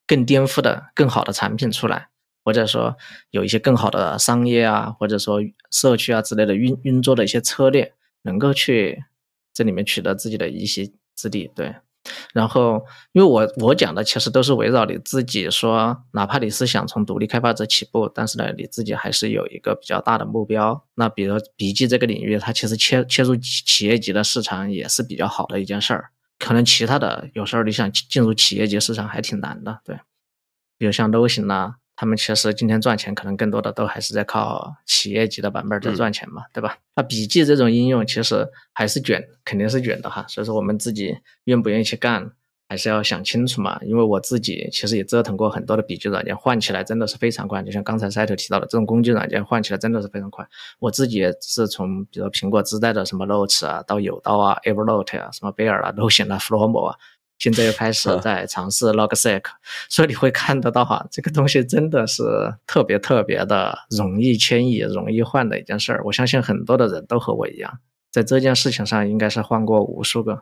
[0.08, 2.10] 更颠覆的、更好的产品出来，
[2.44, 2.98] 或者说
[3.32, 5.40] 有一些更好的商业啊，或者说
[5.72, 7.94] 社区啊之类的运运作的一些策略，
[8.24, 9.04] 能够去
[9.54, 11.50] 这里面取得自己的一席之地。
[11.56, 11.76] 对，
[12.34, 12.84] 然后，
[13.14, 20.86] 因为我我讲的其实都是围绕你自己说，哪怕你是想从独立开发者起步，但是呢，你自己还是有一个比较大的目标。
[20.96, 26.12] 那比如笔记这个领域，它其实切切入企业级的市场也是比较好的一件事儿。
[26.40, 29.98] 可能其他的有时候你想进入企业级市场还挺难的，对。
[30.78, 36.78] 比如像 Notion 呐，他们其实今天赚钱可能更多的都还是在靠企业级的版本在赚钱嘛，对吧？
[36.96, 40.26] 那笔记这种应用其实还是卷，肯定是卷的哈。
[40.28, 42.32] 所以说我们自己愿不愿意去干？
[42.74, 47.62] 还是要想清楚嘛，因为我自己其实也折腾过很多的笔记软件，换起来真的是非常快。
[47.62, 50.44] 就像刚才赛特提到的，这种工具软件换起来真的是非常快。
[50.80, 56.98] 我自己也是从比如苹果自带的什么 Notes 啊，到有道啊、Evernote 啊、什么 Bear 啊、Notion 啊、Flomo 啊，
[57.38, 59.44] 现在又开始在尝试 Logseq。
[59.88, 62.24] 所以你会看得到哈，这个东西真的是
[62.66, 66.02] 特别特别的容易迁移、容易换的一件事儿。
[66.06, 67.78] 我相信很多的人都和我一样，
[68.10, 70.42] 在这件事情上应该是换过无数个。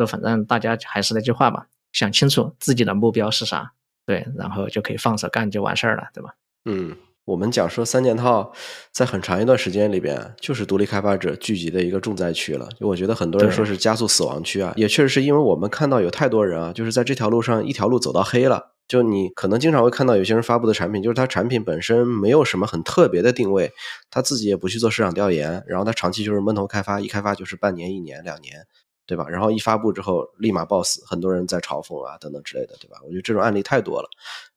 [0.00, 3.72] 说反正大家还是那句话吧，想清楚自己的目标是啥，
[4.06, 6.34] 对，然后就可以放手干就完事儿了，对吧？
[6.64, 8.52] 嗯，我们讲说三件套
[8.92, 12.68] 在很长一段时间里边就是独立开发者聚集的一个重灾区了。
[12.78, 18.72] 就我觉得很多人说是加速死亡区啊，也确实是因为我们看到有太多人啊，就是在这条路上一条路走到黑了。
[18.88, 23.70] 就你可能经常会看到有些人发布的产品，就是他产品本身没有什么很特别的定位，
[24.10, 28.66] 他自己也不去做市场调研，然后他长期就是闷头开发，一开发就是半年、一年、两年。
[29.10, 29.26] 对吧？
[29.28, 32.96] 然后一发布之后立马爆死，很多人在嘲讽啊等等之类的，对吧？
[33.04, 34.08] 我觉得这种案例太多了，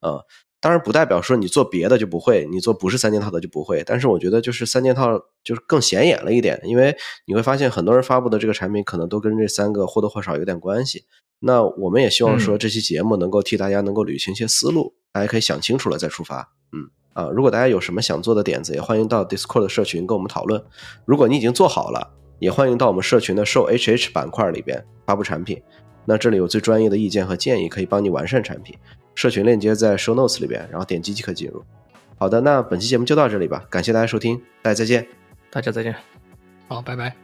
[0.01, 0.23] 呃，
[0.61, 3.83] 当然不代表说你做别的就不会，你做不是三件套的就不会。
[3.83, 6.95] 但是我觉得就是三件套就是更显眼了一点，因为
[7.25, 11.05] 你会发现很多人发布的这个产品可能都跟这三个或多或少有点关系。
[11.39, 16.53] 那我们也希望说这期节目能够替大家能够捋清一些思路，大家可以想清楚了再出发。
[16.71, 20.63] 嗯啊，如果大家有什么想做的点子，也欢迎到 Discord 社群跟我们讨论。
[21.05, 22.22] 如果你已经做好了。
[22.43, 25.61] 也欢迎到我们社群的 Show HH 板块里边发布产品，
[26.03, 28.77] 那这里有最专业的意见和建议，可以帮你完善产品。
[29.15, 31.63] 社群链接在 Show Notes 里边，然后点击即可进入。
[32.17, 35.07] 好的，那本期节目就到这里吧，感谢大家收听，大家再见，
[35.49, 35.95] 大家再见，
[36.67, 37.22] 好，拜拜。